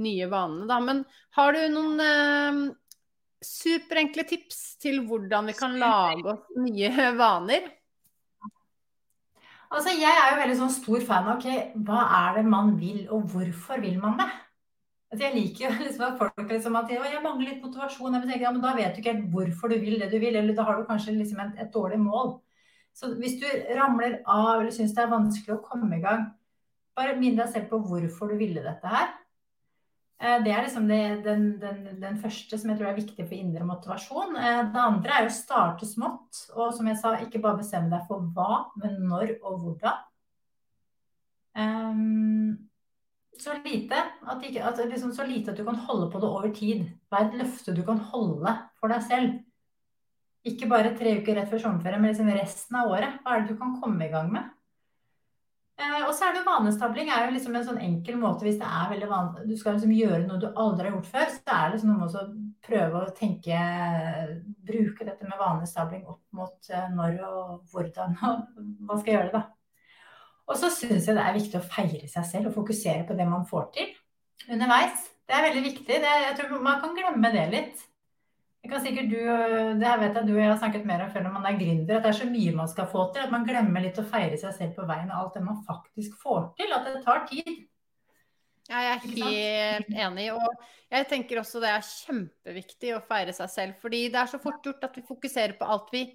nye 0.00 0.28
vanene, 0.30 0.66
da. 0.70 0.80
Men 0.82 1.04
har 1.38 1.54
du 1.54 1.62
noen 1.74 2.04
eh, 2.04 2.60
superenkle 3.44 4.26
tips 4.28 4.62
til 4.82 5.02
hvordan 5.08 5.50
vi 5.52 5.56
kan 5.58 5.76
lage 5.80 6.34
oss 6.34 6.60
nye 6.64 6.92
vaner? 7.22 7.68
Altså, 9.74 9.90
jeg 9.96 10.06
er 10.06 10.30
jo 10.30 10.38
veldig 10.38 10.56
sånn 10.58 10.74
stor 10.74 11.04
fan 11.04 11.28
av 11.28 11.38
okay, 11.38 11.70
hva 11.82 12.04
er 12.22 12.36
det 12.38 12.44
man 12.46 12.76
vil, 12.78 13.04
og 13.10 13.26
hvorfor 13.32 13.80
vil 13.82 13.96
man 14.02 14.20
det? 14.20 14.28
Altså, 15.14 15.28
jeg 15.28 15.36
liker 15.36 15.74
liksom 15.84 16.06
at 16.08 16.16
folk 16.18 16.48
liksom 16.50 16.76
at 16.80 16.88
jeg 16.90 17.22
mangler 17.22 17.52
litt 17.52 17.62
motivasjon. 17.62 18.16
Jeg 18.18 18.26
tenker, 18.26 18.46
ja, 18.48 18.50
men 18.50 18.64
Da 18.64 18.72
vet 18.74 18.96
du 18.96 19.02
ikke 19.02 19.12
helt 19.14 19.28
hvorfor 19.30 19.70
du 19.70 19.76
vil 19.78 20.00
det 20.02 20.10
du 20.10 20.18
vil, 20.18 20.34
eller 20.40 20.56
da 20.56 20.64
har 20.66 20.80
du 20.80 20.88
kanskje 20.88 21.14
liksom 21.14 21.42
et, 21.44 21.52
et 21.62 21.70
dårlig 21.74 22.00
mål. 22.02 22.32
Så 22.94 23.12
hvis 23.18 23.36
du 23.38 23.46
ramler 23.78 24.20
av 24.26 24.56
eller 24.56 24.74
syns 24.74 24.94
det 24.94 25.04
er 25.04 25.12
vanskelig 25.12 25.54
å 25.54 25.62
komme 25.62 25.98
i 25.98 26.02
gang, 26.02 26.32
bare 26.98 27.14
minn 27.18 27.38
deg 27.38 27.46
selv 27.50 27.70
på 27.70 27.78
hvorfor 27.86 28.32
du 28.32 28.40
ville 28.42 28.62
dette 28.62 28.90
her. 28.90 29.14
Eh, 30.18 30.42
det 30.42 30.50
er 30.50 30.66
liksom 30.66 30.90
det, 30.90 31.00
den, 31.24 31.46
den, 31.62 31.80
den, 32.02 32.18
første 32.22 32.58
som 32.58 32.70
jeg 32.70 32.80
tror 32.80 32.90
er 32.90 32.98
viktig 32.98 33.22
for 33.22 33.38
indre 33.38 33.70
motivasjon. 33.70 34.34
Eh, 34.34 34.60
det 34.74 34.82
andre 34.82 35.16
er 35.20 35.30
å 35.30 35.38
starte 35.38 35.86
smått. 35.90 36.42
Og 36.58 36.74
som 36.74 36.90
jeg 36.90 36.98
sa, 36.98 37.16
ikke 37.22 37.42
bare 37.42 37.62
bestemme 37.62 37.90
deg 37.94 38.06
for 38.10 38.26
hva, 38.34 38.64
men 38.82 38.98
når 39.06 39.36
og 39.42 39.62
hvordan. 39.62 40.04
Um, 41.54 42.73
så, 43.40 43.56
lite 43.64 43.98
at, 43.98 44.44
ikke, 44.46 44.62
at, 44.64 44.80
liksom, 44.90 45.12
så 45.16 45.26
lite 45.26 45.52
at 45.52 45.58
du 45.58 45.64
kan 45.66 45.78
holde 45.86 46.10
på 46.12 46.20
det 46.22 46.30
over 46.30 46.52
tid. 46.54 46.86
Er 47.12 47.26
et 47.26 47.38
løfte 47.40 47.74
du 47.74 47.82
kan 47.86 47.98
holde 48.12 48.54
for 48.80 48.92
deg 48.92 49.04
selv? 49.06 49.38
Ikke 50.44 50.68
bare 50.68 50.92
tre 50.98 51.16
uker 51.20 51.38
rett 51.38 51.48
før 51.50 51.62
sommerferie, 51.62 52.00
men 52.00 52.12
liksom 52.12 52.28
resten 52.36 52.76
av 52.80 52.92
året. 52.92 53.20
Hva 53.22 53.34
er 53.34 53.44
det 53.44 53.54
du 53.54 53.60
kan 53.60 53.78
komme 53.80 54.06
i 54.06 54.12
gang 54.12 54.28
med? 54.32 54.52
Eh, 55.74 56.02
og 56.06 56.12
så 56.14 56.28
er 56.28 56.36
det 56.36 56.44
vanestabling 56.46 57.08
er 57.10 57.24
jo 57.24 57.34
liksom 57.34 57.56
en 57.58 57.64
sånn 57.66 57.80
enkel 57.82 58.18
måte 58.20 58.46
hvis 58.46 58.60
det 58.60 58.66
er 58.68 58.92
veldig 58.92 59.08
vanlig 59.10 59.46
Du 59.48 59.56
skal 59.58 59.74
liksom 59.74 59.90
gjøre 59.90 60.20
noe 60.22 60.38
du 60.38 60.46
aldri 60.46 60.86
har 60.86 60.94
gjort 60.94 61.08
før, 61.10 61.32
så 61.34 61.56
er 61.56 61.64
det 61.64 61.72
liksom 61.72 61.90
noe 61.90 62.04
med 62.04 62.14
å 62.20 62.22
prøve 62.68 63.00
å 63.00 63.14
tenke 63.16 63.64
Bruke 64.68 65.08
dette 65.08 65.26
med 65.26 65.40
vanestabling 65.40 66.04
opp 66.12 66.22
mot 66.38 66.70
eh, 66.70 66.86
når 66.94 67.18
og 67.26 67.72
hvordan 67.72 68.14
og 68.22 68.62
hva 68.86 69.00
skal 69.00 69.10
jeg 69.10 69.18
gjøre, 69.18 69.34
da. 69.34 69.42
Og 70.50 70.60
så 70.60 70.68
syns 70.72 71.08
jeg 71.08 71.16
det 71.16 71.24
er 71.24 71.36
viktig 71.38 71.58
å 71.60 71.66
feire 71.66 72.08
seg 72.10 72.28
selv 72.28 72.50
og 72.50 72.58
fokusere 72.58 73.06
på 73.08 73.16
det 73.16 73.26
man 73.28 73.46
får 73.48 73.68
til 73.76 73.92
underveis. 74.52 75.08
Det 75.24 75.36
er 75.36 75.46
veldig 75.46 75.64
viktig. 75.64 75.98
Det, 76.04 76.14
jeg 76.26 76.36
tror 76.38 76.64
man 76.64 76.80
kan 76.82 76.96
glemme 76.96 77.30
det 77.32 77.44
litt. 77.52 77.84
Jeg 78.64 78.72
kan 78.72 78.80
sikkert 78.80 79.10
du, 79.12 79.18
det 79.80 79.84
her 79.88 80.00
vet 80.00 80.16
jeg 80.16 80.24
du 80.24 80.32
og 80.34 80.40
jeg 80.40 80.48
har 80.48 80.60
snakket 80.60 80.86
mer 80.88 81.02
om 81.04 81.10
før 81.12 81.24
når 81.26 81.32
man 81.34 81.46
er 81.50 81.56
gründer, 81.60 81.98
at 81.98 82.06
det 82.06 82.10
er 82.10 82.16
så 82.16 82.28
mye 82.30 82.54
man 82.56 82.70
skal 82.72 82.88
få 82.88 83.02
til. 83.12 83.26
At 83.26 83.32
man 83.32 83.44
glemmer 83.44 83.84
litt 83.84 84.00
å 84.00 84.06
feire 84.08 84.38
seg 84.40 84.54
selv 84.56 84.78
på 84.78 84.86
veien 84.88 85.10
og 85.12 85.18
alt 85.18 85.36
det 85.36 85.44
man 85.44 85.58
faktisk 85.66 86.16
får 86.22 86.46
til. 86.60 86.72
At 86.72 86.88
det 86.88 87.02
tar 87.04 87.24
tid. 87.28 87.50
Ja, 88.70 88.80
jeg 88.80 88.92
er 88.94 89.02
helt 89.04 89.90
enig. 90.06 90.30
Og 90.32 90.94
jeg 90.96 91.08
tenker 91.10 91.42
også 91.42 91.60
det 91.60 91.72
er 91.74 91.84
kjempeviktig 91.88 92.94
å 92.96 93.02
feire 93.04 93.36
seg 93.36 93.52
selv. 93.52 93.76
Fordi 93.84 94.06
det 94.12 94.22
er 94.22 94.32
så 94.32 94.40
fort 94.40 94.64
gjort 94.64 94.88
at 94.88 94.96
vi 94.96 95.04
fokuserer 95.08 95.56
på 95.60 95.68
alt 95.68 95.92
vi 95.92 96.06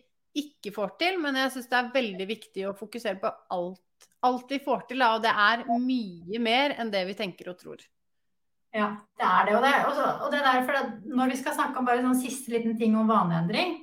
ikke 0.42 0.74
får 0.74 0.96
til. 1.02 1.22
Men 1.22 1.38
jeg 1.44 1.54
syns 1.54 1.70
det 1.70 1.78
er 1.78 1.94
veldig 2.00 2.30
viktig 2.34 2.66
å 2.66 2.76
fokusere 2.78 3.22
på 3.22 3.34
alt, 3.58 3.82
alt 4.28 4.52
vi 4.52 4.60
får 4.64 4.88
til. 4.90 5.04
Og 5.06 5.24
det 5.24 5.32
er 5.32 5.66
mye 5.70 6.42
mer 6.44 6.76
enn 6.80 6.92
det 6.94 7.06
vi 7.10 7.18
tenker 7.18 7.52
og 7.54 7.60
tror. 7.62 7.84
Ja, 8.76 8.92
det 9.18 9.26
er 9.26 9.48
det. 9.48 9.56
Og 9.58 9.64
det, 9.66 9.72
også, 9.90 10.10
og 10.26 10.32
det 10.32 10.40
er 10.40 10.50
derfor 10.52 10.78
at 10.78 11.06
når 11.10 11.32
vi 11.32 11.38
skal 11.40 11.56
snakke 11.58 11.80
om 11.80 11.88
bare 11.88 12.04
sånn 12.06 12.20
siste 12.20 12.54
liten 12.54 12.76
ting 12.78 12.98
om 12.98 13.10
vaneendring, 13.10 13.80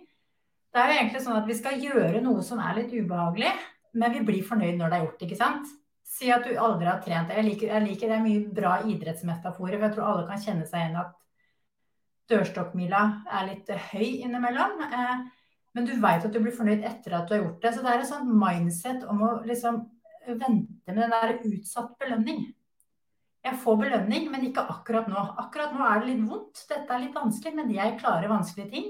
det 0.71 0.83
er 0.83 0.93
jo 0.93 0.99
egentlig 1.01 1.23
sånn 1.25 1.39
at 1.41 1.49
vi 1.49 1.57
skal 1.59 1.81
gjøre 1.83 2.21
noe 2.23 2.45
som 2.45 2.61
er 2.63 2.77
litt 2.79 2.93
ubehagelig, 2.95 3.51
men 3.97 4.13
vi 4.13 4.23
blir 4.29 4.47
fornøyd 4.47 4.77
når 4.77 4.93
det 4.93 4.99
er 4.99 5.07
gjort, 5.07 5.23
ikke 5.27 5.39
sant? 5.41 5.71
Si 6.07 6.29
at 6.31 6.45
du 6.47 6.53
aldri 6.61 6.87
har 6.87 7.01
trent. 7.03 7.33
Jeg 7.33 7.47
liker, 7.49 7.73
jeg 7.73 7.87
liker 7.87 8.13
det 8.13 8.19
er 8.19 8.27
mye 8.27 8.43
bra 8.61 8.75
idrettsmetaforer, 8.87 9.79
for 9.79 9.87
jeg 9.89 9.97
tror 9.97 10.11
alle 10.11 10.27
kan 10.29 10.43
kjenne 10.43 10.69
seg 10.69 10.85
igjen 10.85 11.01
at 11.01 11.17
dørstokkmila 12.31 13.03
er 13.39 13.49
litt 13.49 13.73
høy 13.91 14.07
innimellom. 14.27 14.85
Eh, 14.87 15.27
men 15.77 15.89
du 15.89 15.93
veit 16.01 16.25
at 16.25 16.33
du 16.33 16.39
blir 16.41 16.55
fornøyd 16.55 16.85
etter 16.87 17.19
at 17.19 17.27
du 17.27 17.35
har 17.35 17.43
gjort 17.43 17.65
det. 17.65 17.75
Så 17.75 17.83
det 17.83 17.93
er 17.93 18.05
et 18.05 18.11
sånt 18.11 18.31
mindset 18.31 19.05
om 19.11 19.25
å 19.27 19.33
liksom 19.49 19.83
vente 20.35 20.93
med 20.93 21.03
den 21.03 21.15
der 21.15 21.35
utsatt 21.47 21.97
belønning. 22.01 22.45
Jeg 23.47 23.59
får 23.63 23.77
belønning, 23.79 24.31
men 24.33 24.47
ikke 24.49 24.65
akkurat 24.73 25.07
nå. 25.11 25.23
Akkurat 25.39 25.75
nå 25.77 25.85
er 25.87 26.03
det 26.03 26.11
litt 26.11 26.25
vondt. 26.27 26.65
Dette 26.71 26.93
er 26.93 27.05
litt 27.05 27.15
vanskelig, 27.15 27.55
men 27.55 27.71
jeg 27.75 27.99
klarer 28.01 28.33
vanskelige 28.33 28.73
ting. 28.73 28.89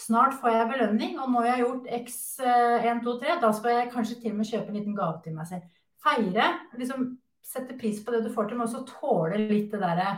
Snart 0.00 0.38
får 0.40 0.54
jeg 0.54 0.70
belønning, 0.70 1.18
og 1.20 1.28
når 1.34 1.46
jeg 1.46 1.52
har 1.52 1.62
gjort 1.66 1.90
x 1.98 2.18
1, 2.40 3.02
2, 3.04 3.16
3, 3.20 3.38
da 3.42 3.50
skal 3.52 3.76
jeg 3.76 3.92
kanskje 3.92 4.18
til 4.22 4.32
og 4.32 4.38
med 4.40 4.48
kjøpe 4.48 4.72
en 4.72 4.78
liten 4.80 4.96
gave 4.96 5.20
til 5.24 5.36
meg 5.36 5.50
selv. 5.50 5.68
Feire. 6.02 6.48
liksom 6.80 7.10
Sette 7.42 7.74
pris 7.76 7.98
på 8.00 8.12
det 8.14 8.22
du 8.24 8.30
får 8.32 8.48
til, 8.48 8.56
men 8.56 8.68
også 8.68 8.84
tåle 8.86 9.40
litt 9.50 9.72
det 9.74 9.80
derre 9.82 10.12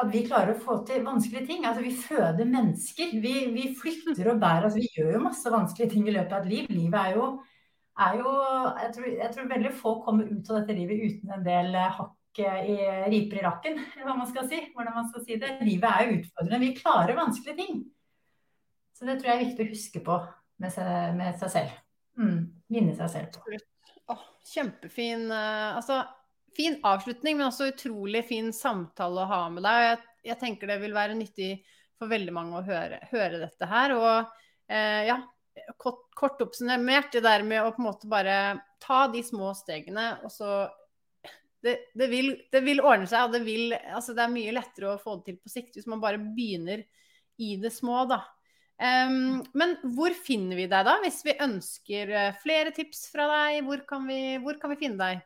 at 0.00 0.08
vi 0.12 0.22
klarer 0.24 0.54
å 0.54 0.60
få 0.60 0.78
til 0.88 1.04
vanskelige 1.04 1.46
ting. 1.48 1.64
Altså, 1.68 1.82
vi 1.84 1.92
føder 1.96 2.48
mennesker. 2.48 3.14
Vi, 3.22 3.34
vi 3.54 3.66
flytter 3.76 4.32
og 4.32 4.40
bærer. 4.42 4.68
Altså, 4.68 4.80
vi 4.80 4.90
gjør 4.96 5.14
jo 5.16 5.24
masse 5.26 5.52
vanskelige 5.52 5.94
ting 5.94 6.08
i 6.08 6.14
løpet 6.14 6.36
av 6.36 6.44
et 6.46 6.52
liv. 6.52 6.70
Livet 6.72 7.00
er 7.00 7.18
jo 7.18 7.26
er 8.06 8.18
jo 8.20 8.32
jeg 8.32 8.92
tror, 8.96 9.06
jeg 9.12 9.34
tror, 9.34 9.52
veldig 9.52 9.72
få 9.76 9.94
kommer 10.04 10.28
ut 10.30 10.50
av 10.50 10.60
dette 10.60 10.76
livet 10.76 11.04
uten 11.06 11.32
en 11.36 11.46
del 11.46 11.74
eh, 11.74 11.96
hakk 11.98 12.42
eh, 12.44 12.70
i 12.74 12.76
riper 13.12 13.40
i 13.40 13.46
rakken, 13.46 13.80
hva 14.02 14.16
man 14.18 14.28
skal 14.30 14.48
si. 14.50 14.60
Hvordan 14.74 14.96
man 14.96 15.08
skal 15.10 15.24
si 15.26 15.38
det. 15.40 15.56
Livet 15.66 15.88
er 15.90 16.06
jo 16.06 16.20
utfordrende. 16.20 16.62
Vi 16.64 16.76
klarer 16.78 17.18
vanskelige 17.18 17.58
ting. 17.62 17.82
Så 18.96 19.08
det 19.08 19.18
tror 19.20 19.32
jeg 19.32 19.38
er 19.38 19.46
viktig 19.46 19.66
å 19.66 19.72
huske 19.72 20.04
på 20.04 20.20
med 20.60 20.72
seg, 20.74 20.92
med 21.16 21.36
seg 21.40 21.52
selv. 21.54 21.76
Mm, 22.20 22.40
minne 22.72 22.96
seg 22.98 23.12
selv 23.12 23.36
på. 23.36 23.60
Oh, 24.10 24.24
kjempefin 24.50 25.28
uh, 25.30 25.78
altså, 25.78 26.02
fin 26.56 26.76
avslutning, 26.84 27.38
men 27.38 27.46
også 27.46 27.70
utrolig 27.70 28.24
fin 28.28 28.50
samtale 28.52 29.24
å 29.24 29.30
ha 29.30 29.42
med 29.54 29.64
deg. 29.64 29.84
Jeg, 29.86 30.00
jeg 30.32 30.40
tenker 30.42 30.68
det 30.68 30.80
vil 30.82 30.96
være 30.96 31.16
nyttig 31.16 31.52
for 32.00 32.10
veldig 32.10 32.34
mange 32.34 32.58
å 32.58 32.64
høre, 32.64 33.00
høre 33.12 33.42
dette 33.42 33.68
her. 33.68 33.94
Og 33.96 34.72
eh, 34.72 35.06
ja, 35.10 35.18
kort, 35.80 36.04
kort, 36.16 36.42
oppsummert, 36.42 37.12
det 37.12 37.24
der 37.24 37.44
med 37.46 37.64
å 37.64 37.72
på 37.74 37.82
en 37.82 37.88
måte 37.88 38.10
bare 38.10 38.36
ta 38.82 39.06
de 39.12 39.22
små 39.24 39.52
stegene, 39.58 40.12
og 40.24 40.32
så 40.32 40.68
det, 41.60 41.76
det, 41.94 42.08
vil, 42.08 42.32
det 42.52 42.62
vil, 42.64 42.80
ordne 42.80 43.08
seg, 43.08 43.26
og 43.26 43.34
det, 43.36 43.42
vil, 43.44 43.74
altså 43.76 44.14
det 44.16 44.24
er 44.24 44.32
mye 44.32 44.54
lettere 44.56 44.94
å 44.94 45.00
få 45.00 45.18
det 45.18 45.30
til 45.30 45.40
på 45.42 45.52
sikt 45.52 45.76
hvis 45.76 45.88
man 45.90 46.00
bare 46.02 46.20
begynner 46.20 46.86
i 47.40 47.54
det 47.60 47.72
små, 47.74 48.04
da. 48.08 48.22
Um, 48.80 49.42
men 49.52 49.74
hvor 49.92 50.14
finner 50.16 50.56
vi 50.56 50.64
deg 50.70 50.86
da, 50.88 50.96
hvis 51.02 51.20
vi 51.26 51.36
ønsker 51.44 52.12
eh, 52.16 52.38
flere 52.40 52.72
tips 52.72 53.10
fra 53.12 53.26
deg? 53.28 53.58
Hvor 53.66 53.82
kan 53.88 54.06
vi, 54.08 54.38
hvor 54.40 54.56
kan 54.60 54.72
vi 54.72 54.78
finne 54.80 54.96
deg? 54.96 55.20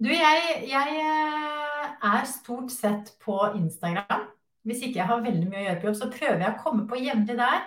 Du, 0.00 0.08
jeg, 0.10 0.64
jeg, 0.66 0.96
eh, 0.98 1.86
er 2.10 2.26
stort 2.26 2.72
sett 2.74 3.12
på 3.22 3.36
Instagram. 3.60 4.26
Hvis 4.66 4.82
ikke 4.82 4.98
jeg 4.98 5.06
har 5.06 5.22
veldig 5.22 5.46
mye 5.46 5.60
å 5.60 5.66
gjøre 5.68 5.78
på 5.78 5.88
jobb, 5.90 5.98
så 6.00 6.10
prøver 6.10 6.42
jeg 6.42 6.54
å 6.56 6.62
komme 6.64 6.88
på 6.90 6.98
jevnlig 6.98 7.38
der 7.38 7.62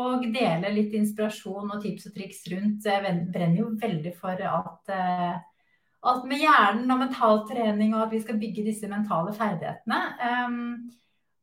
og 0.00 0.24
dele 0.34 0.72
litt 0.74 0.94
inspirasjon 0.96 1.70
og 1.74 1.82
tips 1.82 2.08
og 2.10 2.14
triks 2.16 2.44
rundt. 2.52 2.86
Jeg 2.86 3.16
brenner 3.32 3.60
jo 3.60 3.72
veldig 3.80 4.14
for 4.18 4.40
at 4.50 4.94
at 4.94 5.44
alt 6.04 6.26
med 6.28 6.42
hjernen 6.42 6.90
og 6.92 7.00
mental 7.00 7.42
trening, 7.48 7.94
og 7.94 8.06
at 8.06 8.12
vi 8.12 8.20
skal 8.24 8.38
bygge 8.40 8.66
disse 8.66 8.88
mentale 8.90 9.32
ferdighetene. 9.36 10.00
Um, 10.20 10.58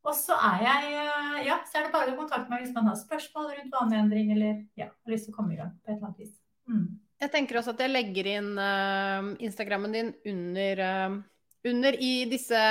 og 0.01 0.15
så 0.17 0.37
er 0.49 0.63
jeg 0.65 0.93
eh, 0.97 1.39
Ja, 1.45 1.59
så 1.69 1.77
er 1.79 1.87
det 1.87 1.93
bare 1.93 2.13
å 2.13 2.17
kontakte 2.17 2.49
meg 2.49 2.63
hvis 2.63 2.73
man 2.73 2.87
har 2.89 2.97
spørsmål 2.97 3.51
rundt 3.53 3.75
vaneendring 3.75 4.31
eller 4.33 4.63
ja, 4.77 4.89
har 4.89 5.13
lyst 5.13 5.27
til 5.27 5.35
å 5.35 5.37
komme 5.37 5.53
i 5.53 5.59
gang 5.59 5.75
på 5.77 5.91
et 5.91 5.95
eller 5.95 6.09
annet 6.09 6.23
vis. 6.23 6.35
Mm. 6.69 6.87
Jeg 7.21 7.33
tenker 7.35 7.59
også 7.59 7.75
at 7.75 7.83
jeg 7.83 7.93
legger 7.93 8.29
inn 8.31 8.55
uh, 8.57 9.33
Instagrammen 9.45 9.93
din 9.93 10.09
under, 10.31 10.81
uh, 10.81 11.19
under 11.69 11.97
i 12.01 12.13
disse 12.29 12.61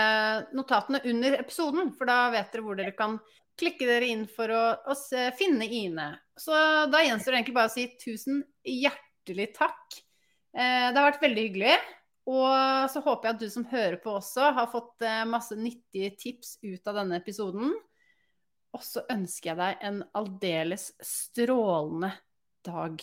notatene 0.58 1.02
under 1.06 1.38
episoden, 1.38 1.92
for 1.94 2.10
da 2.10 2.32
vet 2.34 2.50
dere 2.50 2.66
hvor 2.66 2.78
dere 2.78 2.96
kan 2.98 3.20
klikke 3.60 3.88
dere 3.88 4.08
inn 4.10 4.26
for 4.30 4.52
å, 4.52 4.64
å 4.88 4.96
se, 4.98 5.28
finne 5.38 5.68
Ine. 5.68 6.12
Så 6.38 6.56
da 6.90 7.02
gjenstår 7.04 7.34
det 7.34 7.40
egentlig 7.42 7.56
bare 7.58 7.70
å 7.70 7.74
si 7.74 7.86
tusen 8.00 8.42
hjertelig 8.64 9.50
takk. 9.56 10.00
Eh, 10.56 10.88
det 10.90 10.96
har 10.96 11.10
vært 11.10 11.24
veldig 11.24 11.46
hyggelig. 11.48 11.76
Og 12.30 12.90
så 12.92 13.02
håper 13.02 13.28
jeg 13.28 13.36
at 13.36 13.42
du 13.42 13.52
som 13.52 13.68
hører 13.70 13.98
på 14.02 14.14
også, 14.18 14.50
har 14.56 14.68
fått 14.70 15.04
eh, 15.06 15.22
masse 15.28 15.56
nyttige 15.58 16.12
tips 16.20 16.58
ut 16.62 16.90
av 16.90 17.00
denne 17.00 17.20
episoden. 17.20 17.72
Og 18.76 18.84
så 18.86 19.02
ønsker 19.10 19.52
jeg 19.52 19.60
deg 19.60 19.86
en 19.88 20.02
aldeles 20.16 20.90
strålende 21.02 22.12
dag. 22.66 23.02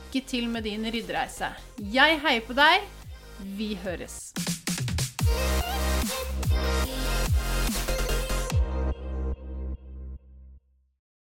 lykke 0.11 0.27
til 0.27 0.49
med 0.49 0.63
din 0.63 0.83
ryddereise. 0.91 1.47
Jeg 1.79 2.19
heier 2.19 2.43
på 2.43 2.53
deg. 2.53 2.83
Vi 3.55 3.77
høres. 3.83 4.33